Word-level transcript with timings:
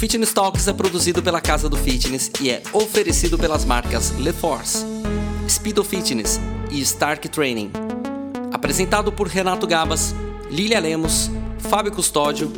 Fitness 0.00 0.32
Talks 0.32 0.66
é 0.66 0.72
produzido 0.72 1.22
pela 1.22 1.42
Casa 1.42 1.68
do 1.68 1.76
Fitness 1.76 2.30
e 2.40 2.48
é 2.48 2.62
oferecido 2.72 3.36
pelas 3.36 3.66
marcas 3.66 4.12
LeForce, 4.18 4.82
Speedo 5.46 5.84
Fitness 5.84 6.40
e 6.70 6.80
Stark 6.80 7.28
Training. 7.28 7.70
Apresentado 8.50 9.12
por 9.12 9.28
Renato 9.28 9.66
Gabas, 9.66 10.14
Lilia 10.50 10.80
Lemos, 10.80 11.30
Fábio 11.58 11.92
Custódio, 11.92 12.50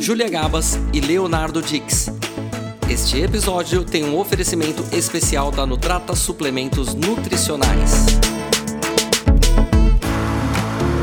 Júlia 0.00 0.28
Gabas 0.28 0.76
e 0.92 1.00
Leonardo 1.00 1.62
Dix. 1.62 2.10
Este 2.90 3.20
episódio 3.20 3.84
tem 3.84 4.04
um 4.04 4.18
oferecimento 4.18 4.84
especial 4.90 5.52
da 5.52 5.64
Nutrata 5.64 6.16
Suplementos 6.16 6.94
Nutricionais. 6.94 8.06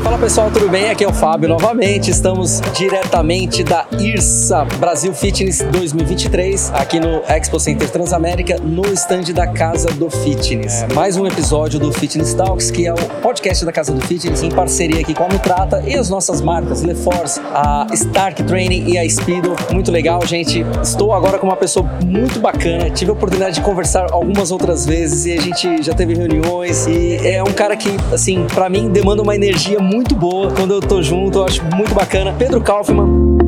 Fala 0.06 0.18
pessoal, 0.18 0.48
tudo 0.52 0.68
bem? 0.68 0.88
Aqui 0.88 1.02
é 1.02 1.08
o 1.08 1.12
Fábio 1.12 1.48
novamente. 1.48 2.12
Estamos 2.12 2.60
diretamente 2.72 3.64
da 3.64 3.88
IRSA 3.98 4.64
Brasil 4.78 5.12
Fitness 5.12 5.62
2023, 5.72 6.70
aqui 6.74 7.00
no 7.00 7.22
Expo 7.28 7.58
Center 7.58 7.90
Transamérica, 7.90 8.56
no 8.60 8.86
stand 8.92 9.32
da 9.34 9.48
Casa 9.48 9.88
do 9.88 10.08
Fitness. 10.08 10.82
É, 10.82 10.94
mais 10.94 11.16
um 11.16 11.26
episódio 11.26 11.80
do 11.80 11.92
Fitness 11.92 12.34
Talks, 12.34 12.70
que 12.70 12.86
é 12.86 12.94
o 12.94 12.96
podcast 13.20 13.64
da 13.64 13.72
Casa 13.72 13.92
do 13.92 14.00
Fitness, 14.00 14.44
em 14.44 14.50
parceria 14.52 15.00
aqui 15.00 15.12
com 15.12 15.24
a 15.24 15.28
Nutrata 15.28 15.82
e 15.84 15.96
as 15.96 16.08
nossas 16.08 16.40
marcas 16.40 16.82
LeForce, 16.82 17.40
a 17.52 17.88
Stark 17.92 18.44
Training 18.44 18.88
e 18.88 18.96
a 18.96 19.10
Speedo. 19.10 19.56
Muito 19.72 19.90
legal, 19.90 20.24
gente. 20.24 20.64
Estou 20.80 21.12
agora 21.12 21.36
com 21.36 21.48
uma 21.48 21.56
pessoa 21.56 21.84
muito 22.04 22.38
bacana. 22.38 22.90
Tive 22.90 23.10
a 23.10 23.14
oportunidade 23.14 23.56
de 23.56 23.60
conversar 23.60 24.12
algumas 24.12 24.52
outras 24.52 24.86
vezes 24.86 25.26
e 25.26 25.32
a 25.36 25.40
gente 25.40 25.82
já 25.82 25.94
teve 25.94 26.14
reuniões. 26.14 26.86
E 26.86 27.26
é 27.26 27.42
um 27.42 27.52
cara 27.52 27.76
que, 27.76 27.90
assim, 28.12 28.46
para 28.54 28.68
mim 28.70 28.88
demanda 28.88 29.20
uma 29.20 29.34
energia 29.34 29.80
muito 29.80 29.95
muito 29.96 30.14
boa 30.14 30.52
quando 30.52 30.74
eu 30.74 30.80
tô 30.82 31.02
junto, 31.02 31.38
eu 31.38 31.44
acho 31.46 31.64
muito 31.74 31.94
bacana. 31.94 32.34
Pedro 32.38 32.60
Kaufmann, 32.60 33.38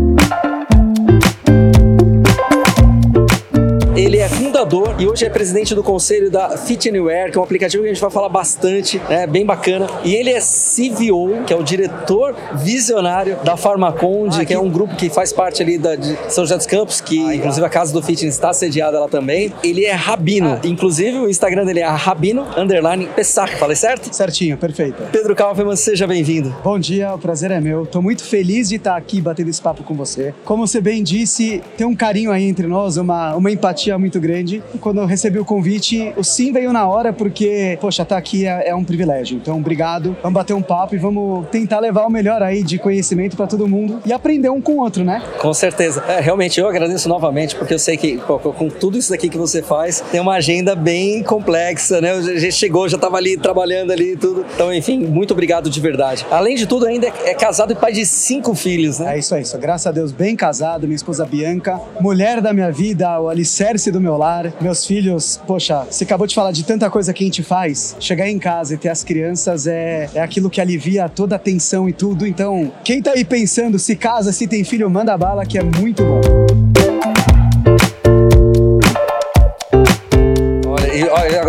Ele 3.94 4.16
é 4.16 4.28
fundador 4.58 4.96
e 4.98 5.06
hoje 5.06 5.24
é 5.24 5.30
presidente 5.30 5.72
do 5.72 5.84
conselho 5.84 6.30
da 6.30 6.56
Fit 6.56 6.88
Anywhere, 6.88 7.30
que 7.30 7.38
é 7.38 7.40
um 7.40 7.44
aplicativo 7.44 7.84
que 7.84 7.90
a 7.90 7.92
gente 7.92 8.00
vai 8.00 8.10
falar 8.10 8.28
bastante, 8.28 9.00
é 9.08 9.18
né, 9.18 9.26
bem 9.26 9.46
bacana. 9.46 9.86
E 10.04 10.14
ele 10.14 10.30
é 10.30 10.40
CVO, 10.40 11.44
que 11.46 11.52
é 11.52 11.56
o 11.56 11.62
diretor 11.62 12.34
visionário 12.54 13.36
da 13.44 13.56
Farmaconde, 13.56 14.40
ah, 14.40 14.44
que 14.44 14.52
é 14.52 14.58
um 14.58 14.68
grupo 14.68 14.96
que 14.96 15.08
faz 15.08 15.32
parte 15.32 15.62
ali 15.62 15.78
da, 15.78 15.94
de 15.94 16.16
São 16.28 16.44
José 16.44 16.56
dos 16.56 16.66
Campos, 16.66 17.00
que 17.00 17.20
ah, 17.24 17.36
inclusive 17.36 17.64
a 17.64 17.68
Casa 17.68 17.92
do 17.92 18.02
Fitness 18.02 18.34
está 18.34 18.52
sediada 18.52 18.98
lá 18.98 19.06
também. 19.06 19.52
Ele 19.62 19.84
é 19.84 19.92
Rabino. 19.92 20.54
Ah. 20.54 20.66
Inclusive 20.66 21.18
o 21.18 21.30
Instagram 21.30 21.64
dele 21.64 21.80
é 21.80 21.86
Rabino 21.86 22.44
Underline 22.56 23.06
Pessac. 23.14 23.56
Falei 23.58 23.76
certo? 23.76 24.12
Certinho, 24.12 24.56
perfeito. 24.56 25.00
Pedro 25.12 25.36
Kaufmann, 25.36 25.76
seja 25.76 26.06
bem-vindo. 26.06 26.54
Bom 26.64 26.80
dia, 26.80 27.14
o 27.14 27.18
prazer 27.18 27.52
é 27.52 27.60
meu. 27.60 27.86
Tô 27.86 28.02
muito 28.02 28.24
feliz 28.24 28.68
de 28.68 28.76
estar 28.76 28.96
aqui 28.96 29.20
batendo 29.20 29.50
esse 29.50 29.62
papo 29.62 29.84
com 29.84 29.94
você. 29.94 30.34
Como 30.44 30.66
você 30.66 30.80
bem 30.80 31.04
disse, 31.04 31.62
tem 31.76 31.86
um 31.86 31.94
carinho 31.94 32.32
aí 32.32 32.42
entre 32.42 32.66
nós, 32.66 32.96
uma, 32.96 33.36
uma 33.36 33.52
empatia 33.52 33.96
muito 33.96 34.18
grande. 34.18 34.47
Quando 34.80 35.00
eu 35.00 35.06
recebi 35.06 35.38
o 35.38 35.44
convite, 35.44 36.12
o 36.16 36.24
sim 36.24 36.52
veio 36.52 36.72
na 36.72 36.86
hora, 36.86 37.12
porque, 37.12 37.78
poxa, 37.80 38.02
estar 38.02 38.14
tá 38.14 38.18
aqui 38.18 38.46
é, 38.46 38.68
é, 38.68 38.74
um 38.74 38.84
privilégio. 38.84 39.36
Então, 39.36 39.58
obrigado. 39.58 40.16
Vamos 40.22 40.34
bater 40.34 40.54
um 40.54 40.62
papo 40.62 40.94
e 40.94 40.98
vamos 40.98 41.46
tentar 41.48 41.80
levar 41.80 42.06
o 42.06 42.10
melhor 42.10 42.42
aí 42.42 42.62
de 42.62 42.78
conhecimento 42.78 43.36
para 43.36 43.46
todo 43.46 43.66
mundo 43.66 44.00
e 44.06 44.12
aprender 44.12 44.48
um 44.48 44.60
com 44.60 44.72
o 44.72 44.78
outro, 44.80 45.04
né? 45.04 45.22
Com 45.38 45.52
certeza. 45.52 46.02
É, 46.08 46.20
realmente, 46.20 46.60
eu 46.60 46.68
agradeço 46.68 47.08
novamente, 47.08 47.56
porque 47.56 47.74
eu 47.74 47.78
sei 47.78 47.96
que 47.96 48.18
pô, 48.18 48.38
com 48.38 48.68
tudo 48.68 48.98
isso 48.98 49.10
daqui 49.10 49.28
que 49.28 49.38
você 49.38 49.62
faz, 49.62 50.00
tem 50.10 50.20
uma 50.20 50.34
agenda 50.34 50.74
bem 50.74 51.22
complexa, 51.22 52.00
né? 52.00 52.12
A 52.12 52.38
gente 52.38 52.52
chegou, 52.52 52.88
já 52.88 52.96
estava 52.96 53.16
ali 53.16 53.36
trabalhando 53.36 53.92
ali 53.92 54.12
e 54.12 54.16
tudo. 54.16 54.44
Então, 54.54 54.72
enfim, 54.72 55.06
muito 55.06 55.32
obrigado 55.32 55.68
de 55.68 55.80
verdade. 55.80 56.26
Além 56.30 56.54
de 56.54 56.66
tudo, 56.66 56.86
ainda 56.86 57.06
é 57.24 57.34
casado 57.34 57.72
e 57.72 57.76
pai 57.76 57.92
de 57.92 58.04
cinco 58.06 58.54
filhos, 58.54 58.98
né? 58.98 59.16
É 59.16 59.18
isso 59.18 59.34
aí, 59.34 59.44
só 59.44 59.58
graças 59.58 59.86
a 59.86 59.92
Deus, 59.92 60.12
bem 60.12 60.36
casado, 60.36 60.86
minha 60.86 60.96
esposa 60.96 61.24
Bianca, 61.24 61.80
mulher 62.00 62.40
da 62.40 62.52
minha 62.52 62.70
vida, 62.70 63.20
o 63.20 63.28
alicerce 63.28 63.90
do 63.90 64.00
meu 64.00 64.16
lar. 64.16 64.37
Meus 64.60 64.86
filhos, 64.86 65.40
poxa, 65.46 65.84
você 65.90 66.04
acabou 66.04 66.26
de 66.26 66.34
falar 66.34 66.52
de 66.52 66.64
tanta 66.64 66.88
coisa 66.90 67.12
que 67.12 67.24
a 67.24 67.26
gente 67.26 67.42
faz. 67.42 67.96
Chegar 67.98 68.28
em 68.28 68.38
casa 68.38 68.74
e 68.74 68.76
ter 68.76 68.88
as 68.88 69.02
crianças 69.02 69.66
é, 69.66 70.08
é 70.14 70.20
aquilo 70.20 70.48
que 70.50 70.60
alivia 70.60 71.08
toda 71.08 71.36
a 71.36 71.38
tensão 71.38 71.88
e 71.88 71.92
tudo. 71.92 72.26
Então, 72.26 72.72
quem 72.84 73.02
tá 73.02 73.12
aí 73.12 73.24
pensando 73.24 73.78
se 73.78 73.96
casa, 73.96 74.32
se 74.32 74.46
tem 74.46 74.64
filho, 74.64 74.88
manda 74.88 75.16
bala 75.16 75.44
que 75.44 75.58
é 75.58 75.62
muito 75.62 76.02
bom. 76.04 76.77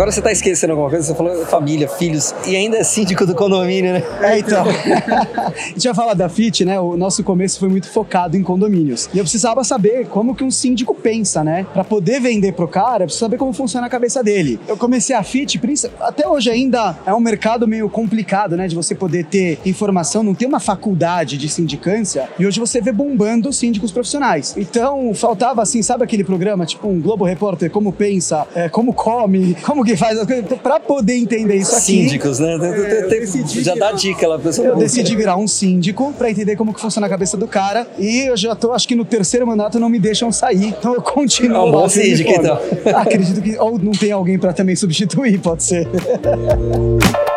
Agora 0.00 0.12
você 0.12 0.22
tá 0.22 0.32
esquecendo 0.32 0.72
alguma 0.72 0.88
coisa, 0.88 1.08
você 1.08 1.14
falou 1.14 1.44
família, 1.44 1.86
filhos, 1.86 2.34
e 2.46 2.56
ainda 2.56 2.78
é 2.78 2.82
síndico 2.82 3.26
do 3.26 3.34
condomínio, 3.34 3.92
né? 3.92 4.02
É, 4.22 4.38
então. 4.38 4.64
a 5.46 5.52
gente 5.68 5.84
vai 5.84 5.94
falar 5.94 6.14
da 6.14 6.26
FIT, 6.26 6.64
né? 6.64 6.80
O 6.80 6.96
nosso 6.96 7.22
começo 7.22 7.60
foi 7.60 7.68
muito 7.68 7.86
focado 7.86 8.34
em 8.34 8.42
condomínios. 8.42 9.10
E 9.12 9.18
eu 9.18 9.24
precisava 9.24 9.62
saber 9.62 10.06
como 10.06 10.34
que 10.34 10.42
um 10.42 10.50
síndico 10.50 10.94
pensa, 10.94 11.44
né? 11.44 11.66
Para 11.74 11.84
poder 11.84 12.18
vender 12.18 12.52
pro 12.54 12.66
cara, 12.66 13.02
eu 13.02 13.08
preciso 13.08 13.26
saber 13.26 13.36
como 13.36 13.52
funciona 13.52 13.88
a 13.88 13.90
cabeça 13.90 14.24
dele. 14.24 14.58
Eu 14.66 14.74
comecei 14.74 15.14
a 15.14 15.22
FIT, 15.22 15.60
até 16.00 16.26
hoje 16.26 16.48
ainda 16.48 16.96
é 17.04 17.12
um 17.12 17.20
mercado 17.20 17.68
meio 17.68 17.90
complicado, 17.90 18.56
né? 18.56 18.66
De 18.66 18.74
você 18.74 18.94
poder 18.94 19.26
ter 19.26 19.58
informação, 19.66 20.22
não 20.22 20.34
tem 20.34 20.48
uma 20.48 20.60
faculdade 20.60 21.36
de 21.36 21.46
sindicância, 21.46 22.26
e 22.38 22.46
hoje 22.46 22.58
você 22.58 22.80
vê 22.80 22.90
bombando 22.90 23.52
síndicos 23.52 23.92
profissionais. 23.92 24.54
Então, 24.56 25.12
faltava 25.12 25.60
assim, 25.60 25.82
sabe 25.82 26.04
aquele 26.04 26.24
programa, 26.24 26.64
tipo 26.64 26.88
um 26.88 26.98
Globo 26.98 27.26
Repórter, 27.26 27.70
como 27.70 27.92
pensa, 27.92 28.46
é, 28.54 28.66
como 28.66 28.94
come, 28.94 29.54
como 29.62 29.89
que 29.90 29.96
faz 29.96 30.18
as 30.18 30.26
coisas. 30.26 30.44
Pra 30.62 30.78
poder 30.78 31.16
entender 31.16 31.56
isso 31.56 31.74
aqui. 31.74 31.84
Síndicos, 31.84 32.38
né? 32.38 32.58
É, 32.62 33.26
já 33.60 33.74
dá 33.74 33.92
dica 33.92 34.26
lá 34.26 34.36
pra 34.36 34.44
pessoa. 34.44 34.68
Eu 34.68 34.76
decidi 34.76 35.16
virar 35.16 35.36
um 35.36 35.46
síndico 35.46 36.12
pra 36.16 36.30
entender 36.30 36.56
como 36.56 36.72
que 36.72 36.80
funciona 36.80 37.06
a 37.06 37.10
cabeça 37.10 37.36
do 37.36 37.46
cara. 37.46 37.86
E 37.98 38.28
eu 38.28 38.36
já 38.36 38.54
tô, 38.54 38.72
acho 38.72 38.86
que 38.86 38.94
no 38.94 39.04
terceiro 39.04 39.46
mandato 39.46 39.78
não 39.78 39.88
me 39.88 39.98
deixam 39.98 40.30
sair. 40.30 40.66
Então 40.66 40.94
eu 40.94 41.02
continuo. 41.02 41.56
É 41.56 41.60
um 41.60 41.70
bom 41.72 41.88
síndico, 41.88 42.30
então. 42.30 42.58
Acredito 42.94 43.40
que. 43.40 43.56
Ou 43.58 43.78
não 43.78 43.92
tem 43.92 44.12
alguém 44.12 44.38
pra 44.38 44.52
também 44.52 44.76
substituir, 44.76 45.38
pode 45.38 45.64
ser. 45.64 45.88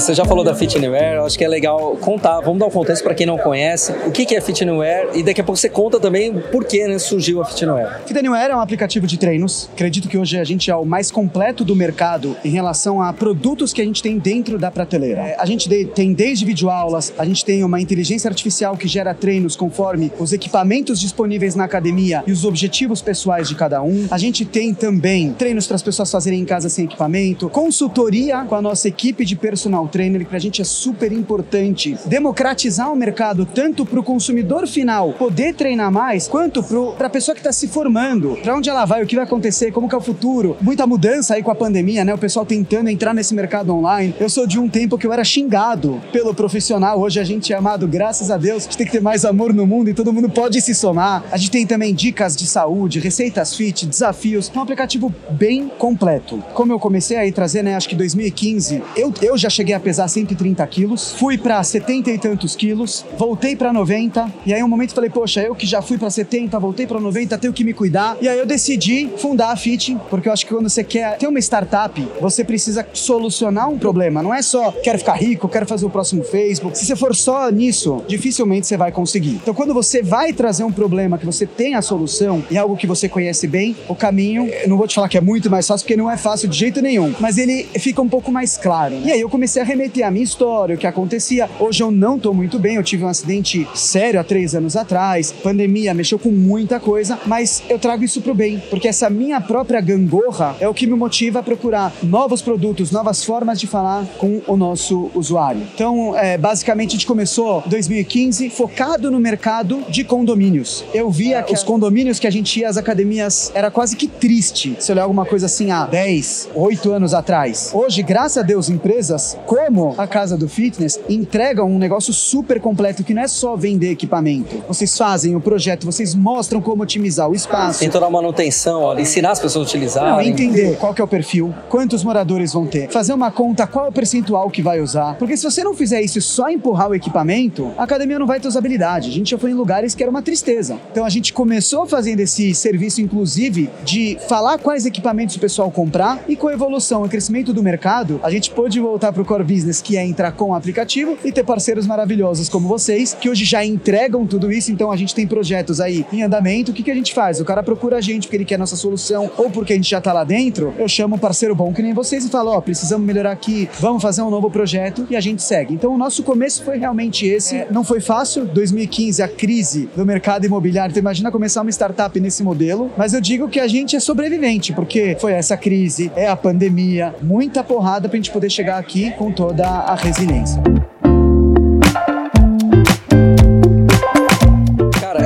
você 0.00 0.12
já 0.12 0.26
falou 0.26 0.44
da 0.44 0.54
Fit 0.54 0.76
Anywhere, 0.76 1.24
acho 1.24 1.38
que 1.38 1.44
é 1.44 1.48
legal 1.48 1.96
contar, 1.96 2.40
vamos 2.40 2.58
dar 2.58 2.66
um 2.66 2.70
contexto 2.70 3.02
para 3.02 3.14
quem 3.14 3.26
não 3.26 3.38
conhece, 3.38 3.92
o 4.06 4.10
que 4.10 4.34
é 4.34 4.40
Fit 4.42 4.62
Anywhere 4.62 5.08
e 5.14 5.22
daqui 5.22 5.40
a 5.40 5.44
pouco 5.44 5.58
você 5.58 5.70
conta 5.70 5.98
também 5.98 6.34
por 6.34 6.64
que 6.64 6.86
né, 6.86 6.98
surgiu 6.98 7.40
a 7.40 7.46
Fit 7.46 7.64
Anywhere. 7.64 8.02
Fit 8.04 8.18
Anywhere 8.18 8.52
é 8.52 8.56
um 8.56 8.60
aplicativo 8.60 9.06
de 9.06 9.18
treinos, 9.18 9.70
acredito 9.72 10.06
que 10.06 10.18
hoje 10.18 10.38
a 10.38 10.44
gente 10.44 10.70
é 10.70 10.76
o 10.76 10.84
mais 10.84 11.10
completo 11.10 11.64
do 11.64 11.74
mercado 11.74 12.36
em 12.44 12.50
relação 12.50 13.00
a 13.00 13.10
produtos 13.12 13.72
que 13.72 13.80
a 13.80 13.84
gente 13.84 14.02
tem 14.02 14.18
dentro 14.18 14.58
da 14.58 14.70
prateleira. 14.70 15.20
É, 15.22 15.36
a 15.38 15.46
gente 15.46 15.68
tem 15.86 16.12
desde 16.12 16.44
videoaulas, 16.44 17.12
a 17.16 17.24
gente 17.24 17.42
tem 17.42 17.64
uma 17.64 17.80
inteligência 17.80 18.28
artificial 18.28 18.76
que 18.76 18.86
gera 18.86 19.14
treinos 19.14 19.56
conforme 19.56 20.12
os 20.18 20.32
equipamentos 20.32 21.00
disponíveis 21.00 21.54
na 21.54 21.64
academia 21.64 22.22
e 22.26 22.32
os 22.32 22.44
objetivos 22.44 23.00
pessoais 23.00 23.48
de 23.48 23.54
cada 23.54 23.82
um. 23.82 24.06
A 24.10 24.18
gente 24.18 24.44
tem 24.44 24.74
também 24.74 25.32
treinos 25.32 25.66
para 25.66 25.76
as 25.76 25.82
pessoas 25.82 26.10
fazerem 26.10 26.40
em 26.40 26.44
casa 26.44 26.68
sem 26.68 26.84
equipamento, 26.84 27.48
consultoria 27.48 28.44
com 28.44 28.54
a 28.54 28.60
nossa 28.60 28.88
equipe 28.88 29.24
de 29.24 29.34
personal 29.34 29.85
trainer, 29.86 30.22
que 30.22 30.30
pra 30.30 30.38
gente 30.38 30.60
é 30.60 30.64
super 30.64 31.12
importante 31.12 31.96
democratizar 32.06 32.92
o 32.92 32.96
mercado 32.96 33.46
tanto 33.46 33.84
pro 33.84 34.02
consumidor 34.02 34.66
final 34.66 35.12
poder 35.12 35.54
treinar 35.54 35.90
mais, 35.90 36.28
quanto 36.28 36.62
pro, 36.62 36.92
pra 36.92 37.08
pessoa 37.08 37.34
que 37.34 37.42
tá 37.42 37.52
se 37.52 37.68
formando, 37.68 38.38
pra 38.42 38.54
onde 38.54 38.68
ela 38.68 38.84
vai, 38.84 39.02
o 39.02 39.06
que 39.06 39.16
vai 39.16 39.24
acontecer, 39.24 39.72
como 39.72 39.88
que 39.88 39.94
é 39.94 39.98
o 39.98 40.00
futuro. 40.00 40.56
Muita 40.60 40.86
mudança 40.86 41.34
aí 41.34 41.42
com 41.42 41.50
a 41.50 41.54
pandemia, 41.54 42.04
né? 42.04 42.14
O 42.14 42.18
pessoal 42.18 42.44
tentando 42.44 42.88
entrar 42.88 43.14
nesse 43.14 43.34
mercado 43.34 43.74
online. 43.74 44.14
Eu 44.18 44.28
sou 44.28 44.46
de 44.46 44.58
um 44.58 44.68
tempo 44.68 44.98
que 44.98 45.06
eu 45.06 45.12
era 45.12 45.24
xingado 45.24 46.00
pelo 46.12 46.34
profissional, 46.34 47.00
hoje 47.00 47.20
a 47.20 47.24
gente 47.24 47.52
é 47.52 47.56
amado, 47.56 47.86
graças 47.86 48.30
a 48.30 48.36
Deus. 48.36 48.62
A 48.62 48.64
gente 48.66 48.76
tem 48.76 48.86
que 48.86 48.92
ter 48.92 49.02
mais 49.02 49.24
amor 49.24 49.52
no 49.52 49.66
mundo 49.66 49.90
e 49.90 49.94
todo 49.94 50.12
mundo 50.12 50.28
pode 50.28 50.60
se 50.60 50.74
somar. 50.74 51.24
A 51.30 51.36
gente 51.36 51.50
tem 51.50 51.66
também 51.66 51.94
dicas 51.94 52.36
de 52.36 52.46
saúde, 52.46 53.00
receitas 53.00 53.54
fit, 53.54 53.86
desafios. 53.86 54.50
É 54.54 54.58
um 54.58 54.62
aplicativo 54.62 55.14
bem 55.30 55.70
completo. 55.78 56.42
Como 56.54 56.72
eu 56.72 56.78
comecei 56.78 57.16
aí 57.16 57.32
trazer, 57.32 57.62
né, 57.62 57.74
acho 57.74 57.88
que 57.88 57.94
2015, 57.94 58.82
eu, 58.96 59.12
eu 59.22 59.36
já 59.36 59.48
cheguei 59.48 59.65
a 59.72 59.80
pesar 59.80 60.08
130 60.08 60.66
quilos, 60.66 61.12
fui 61.12 61.38
para 61.38 61.62
70 61.62 62.10
e 62.10 62.18
tantos 62.18 62.54
quilos, 62.54 63.04
voltei 63.18 63.56
para 63.56 63.72
90, 63.72 64.32
e 64.44 64.54
aí 64.54 64.62
um 64.62 64.68
momento 64.68 64.94
falei, 64.94 65.10
poxa, 65.10 65.42
eu 65.42 65.54
que 65.54 65.66
já 65.66 65.82
fui 65.82 65.98
para 65.98 66.10
70, 66.10 66.58
voltei 66.58 66.86
para 66.86 67.00
90, 67.00 67.38
tenho 67.38 67.52
que 67.52 67.64
me 67.64 67.72
cuidar. 67.72 68.16
E 68.20 68.28
aí 68.28 68.38
eu 68.38 68.46
decidi 68.46 69.08
fundar 69.18 69.52
a 69.52 69.56
Fit, 69.56 69.96
porque 70.10 70.28
eu 70.28 70.32
acho 70.32 70.46
que 70.46 70.52
quando 70.52 70.68
você 70.68 70.84
quer 70.84 71.18
ter 71.18 71.26
uma 71.26 71.38
startup, 71.38 72.06
você 72.20 72.44
precisa 72.44 72.86
solucionar 72.92 73.68
um 73.68 73.78
problema. 73.78 74.22
Não 74.22 74.32
é 74.32 74.42
só 74.42 74.72
quero 74.72 74.98
ficar 74.98 75.14
rico, 75.14 75.48
quero 75.48 75.66
fazer 75.66 75.86
o 75.86 75.90
próximo 75.90 76.22
Facebook. 76.22 76.76
Se 76.76 76.86
você 76.86 76.96
for 76.96 77.14
só 77.14 77.50
nisso, 77.50 78.02
dificilmente 78.06 78.66
você 78.66 78.76
vai 78.76 78.92
conseguir. 78.92 79.40
Então 79.42 79.54
quando 79.54 79.72
você 79.72 80.02
vai 80.02 80.32
trazer 80.32 80.64
um 80.64 80.72
problema 80.72 81.18
que 81.18 81.26
você 81.26 81.46
tem 81.46 81.74
a 81.74 81.82
solução 81.82 82.44
e 82.50 82.58
algo 82.58 82.76
que 82.76 82.86
você 82.86 83.08
conhece 83.08 83.46
bem, 83.46 83.76
o 83.88 83.94
caminho, 83.94 84.48
não 84.66 84.76
vou 84.76 84.86
te 84.86 84.94
falar 84.94 85.08
que 85.08 85.18
é 85.18 85.20
muito 85.20 85.50
mais 85.50 85.66
fácil, 85.66 85.84
porque 85.84 85.96
não 85.96 86.10
é 86.10 86.16
fácil 86.16 86.48
de 86.48 86.56
jeito 86.56 86.80
nenhum, 86.80 87.14
mas 87.20 87.38
ele 87.38 87.64
fica 87.78 88.00
um 88.00 88.08
pouco 88.08 88.30
mais 88.30 88.56
claro. 88.56 88.94
Né? 88.94 89.02
E 89.06 89.12
aí 89.12 89.20
eu 89.20 89.28
comecei 89.28 89.55
a 89.60 89.64
remeter 89.64 90.06
a 90.06 90.10
minha 90.10 90.24
história, 90.24 90.76
o 90.76 90.78
que 90.78 90.86
acontecia. 90.86 91.48
Hoje 91.58 91.82
eu 91.82 91.90
não 91.90 92.18
tô 92.18 92.32
muito 92.32 92.58
bem, 92.58 92.76
eu 92.76 92.82
tive 92.82 93.04
um 93.04 93.08
acidente 93.08 93.66
sério 93.74 94.20
há 94.20 94.24
três 94.24 94.54
anos 94.54 94.76
atrás, 94.76 95.32
pandemia 95.32 95.94
mexeu 95.94 96.18
com 96.18 96.30
muita 96.30 96.78
coisa, 96.78 97.18
mas 97.26 97.62
eu 97.68 97.78
trago 97.78 98.04
isso 98.04 98.20
pro 98.20 98.34
bem, 98.34 98.62
porque 98.70 98.88
essa 98.88 99.08
minha 99.08 99.40
própria 99.40 99.80
gangorra 99.80 100.56
é 100.60 100.68
o 100.68 100.74
que 100.74 100.86
me 100.86 100.94
motiva 100.94 101.40
a 101.40 101.42
procurar 101.42 101.92
novos 102.02 102.42
produtos, 102.42 102.90
novas 102.90 103.24
formas 103.24 103.60
de 103.60 103.66
falar 103.66 104.04
com 104.18 104.42
o 104.46 104.56
nosso 104.56 105.10
usuário. 105.14 105.62
Então, 105.74 106.16
é, 106.16 106.36
basicamente, 106.36 106.90
a 106.90 106.92
gente 106.92 107.06
começou 107.06 107.62
2015 107.66 108.50
focado 108.50 109.10
no 109.10 109.18
mercado 109.18 109.82
de 109.88 110.04
condomínios. 110.04 110.84
Eu 110.92 111.10
via 111.10 111.42
que 111.42 111.52
os 111.52 111.62
condomínios 111.62 112.18
que 112.18 112.26
a 112.26 112.30
gente 112.30 112.60
ia 112.60 112.68
às 112.68 112.76
academias 112.76 113.50
era 113.54 113.70
quase 113.70 113.96
que 113.96 114.06
triste 114.06 114.76
se 114.78 114.92
olhar 114.92 115.02
alguma 115.02 115.24
coisa 115.24 115.46
assim 115.46 115.70
há 115.70 115.86
10, 115.86 116.50
8 116.54 116.92
anos 116.92 117.14
atrás. 117.14 117.70
Hoje, 117.72 118.02
graças 118.02 118.38
a 118.38 118.42
Deus, 118.42 118.68
empresas 118.68 119.36
como 119.46 119.94
a 119.96 120.06
Casa 120.06 120.36
do 120.36 120.48
Fitness 120.48 121.00
entregam 121.08 121.70
um 121.70 121.78
negócio 121.78 122.12
super 122.12 122.60
completo 122.60 123.04
que 123.04 123.14
não 123.14 123.22
é 123.22 123.28
só 123.28 123.56
vender 123.56 123.90
equipamento. 123.90 124.62
Vocês 124.66 124.96
fazem 124.96 125.36
o 125.36 125.40
projeto, 125.40 125.86
vocês 125.86 126.14
mostram 126.14 126.60
como 126.60 126.82
otimizar 126.82 127.30
o 127.30 127.34
espaço. 127.34 127.78
Tem 127.78 127.88
toda 127.88 128.06
a 128.06 128.10
manutenção, 128.10 128.82
ó, 128.82 128.98
ensinar 128.98 129.30
as 129.30 129.40
pessoas 129.40 129.66
a 129.66 129.68
utilizar. 129.68 130.04
Não, 130.04 130.20
entender 130.20 130.76
qual 130.78 130.94
é 130.98 131.02
o 131.02 131.06
perfil, 131.06 131.54
quantos 131.68 132.02
moradores 132.02 132.52
vão 132.52 132.66
ter, 132.66 132.88
fazer 132.88 133.12
uma 133.12 133.30
conta 133.30 133.66
qual 133.66 133.86
é 133.86 133.88
o 133.88 133.92
percentual 133.92 134.50
que 134.50 134.60
vai 134.60 134.80
usar. 134.80 135.16
Porque 135.16 135.36
se 135.36 135.44
você 135.44 135.62
não 135.62 135.74
fizer 135.74 136.02
isso 136.02 136.18
e 136.18 136.22
só 136.22 136.50
empurrar 136.50 136.90
o 136.90 136.94
equipamento, 136.94 137.70
a 137.78 137.84
academia 137.84 138.18
não 138.18 138.26
vai 138.26 138.40
ter 138.40 138.48
usabilidade. 138.48 139.10
A 139.10 139.12
gente 139.12 139.30
já 139.30 139.38
foi 139.38 139.50
em 139.50 139.54
lugares 139.54 139.94
que 139.94 140.02
era 140.02 140.10
uma 140.10 140.22
tristeza. 140.22 140.76
Então 140.90 141.04
a 141.04 141.08
gente 141.08 141.32
começou 141.32 141.86
fazendo 141.86 142.20
esse 142.20 142.54
serviço, 142.54 143.00
inclusive, 143.00 143.70
de 143.84 144.18
falar 144.28 144.58
quais 144.58 144.86
equipamentos 144.86 145.36
o 145.36 145.40
pessoal 145.40 145.70
comprar 145.70 146.24
e 146.26 146.34
com 146.34 146.48
a 146.48 146.52
evolução 146.52 147.04
e 147.06 147.08
crescimento 147.08 147.52
do 147.52 147.62
mercado, 147.62 148.20
a 148.22 148.30
gente 148.30 148.50
pôde 148.50 148.80
voltar 148.80 149.12
para 149.12 149.22
o 149.22 149.24
core 149.36 149.44
business, 149.44 149.82
que 149.82 149.96
é 149.96 150.04
entrar 150.04 150.32
com 150.32 150.50
o 150.50 150.54
aplicativo 150.54 151.16
e 151.24 151.30
ter 151.30 151.44
parceiros 151.44 151.86
maravilhosos 151.86 152.48
como 152.48 152.66
vocês, 152.66 153.14
que 153.14 153.28
hoje 153.28 153.44
já 153.44 153.64
entregam 153.64 154.26
tudo 154.26 154.50
isso. 154.50 154.72
Então 154.72 154.90
a 154.90 154.96
gente 154.96 155.14
tem 155.14 155.26
projetos 155.26 155.80
aí 155.80 156.06
em 156.12 156.22
andamento. 156.22 156.70
O 156.70 156.74
que, 156.74 156.82
que 156.82 156.90
a 156.90 156.94
gente 156.94 157.12
faz? 157.12 157.40
O 157.40 157.44
cara 157.44 157.62
procura 157.62 157.98
a 157.98 158.00
gente 158.00 158.26
porque 158.26 158.36
ele 158.36 158.44
quer 158.44 158.58
nossa 158.58 158.76
solução 158.76 159.30
ou 159.36 159.50
porque 159.50 159.74
a 159.74 159.76
gente 159.76 159.90
já 159.90 159.98
está 159.98 160.12
lá 160.12 160.24
dentro. 160.24 160.74
Eu 160.78 160.88
chamo 160.88 161.16
um 161.16 161.18
parceiro 161.18 161.54
bom 161.54 161.72
que 161.72 161.82
nem 161.82 161.92
vocês 161.92 162.24
e 162.24 162.28
falo: 162.28 162.50
Ó, 162.50 162.58
oh, 162.58 162.62
precisamos 162.62 163.06
melhorar 163.06 163.32
aqui, 163.32 163.68
vamos 163.78 164.02
fazer 164.02 164.22
um 164.22 164.30
novo 164.30 164.50
projeto 164.50 165.06
e 165.10 165.16
a 165.16 165.20
gente 165.20 165.42
segue. 165.42 165.74
Então 165.74 165.94
o 165.94 165.98
nosso 165.98 166.22
começo 166.22 166.64
foi 166.64 166.78
realmente 166.78 167.26
esse. 167.26 167.56
É. 167.56 167.68
Não 167.70 167.84
foi 167.84 168.00
fácil. 168.00 168.46
2015, 168.46 169.22
a 169.22 169.28
crise 169.28 169.88
do 169.94 170.06
mercado 170.06 170.46
imobiliário. 170.46 170.92
Então 170.92 171.00
imagina 171.00 171.30
começar 171.30 171.62
uma 171.62 171.70
startup 171.70 172.18
nesse 172.18 172.42
modelo. 172.42 172.90
Mas 172.96 173.12
eu 173.12 173.20
digo 173.20 173.48
que 173.48 173.60
a 173.60 173.68
gente 173.68 173.96
é 173.96 174.00
sobrevivente, 174.00 174.72
porque 174.72 175.16
foi 175.20 175.32
essa 175.32 175.56
crise, 175.56 176.10
é 176.16 176.26
a 176.26 176.36
pandemia, 176.36 177.14
muita 177.22 177.62
porrada 177.62 178.08
pra 178.08 178.16
gente 178.16 178.30
poder 178.30 178.50
chegar 178.50 178.78
aqui 178.78 179.10
com 179.12 179.25
toda 179.32 179.66
a 179.66 179.94
resiliência. 179.94 180.62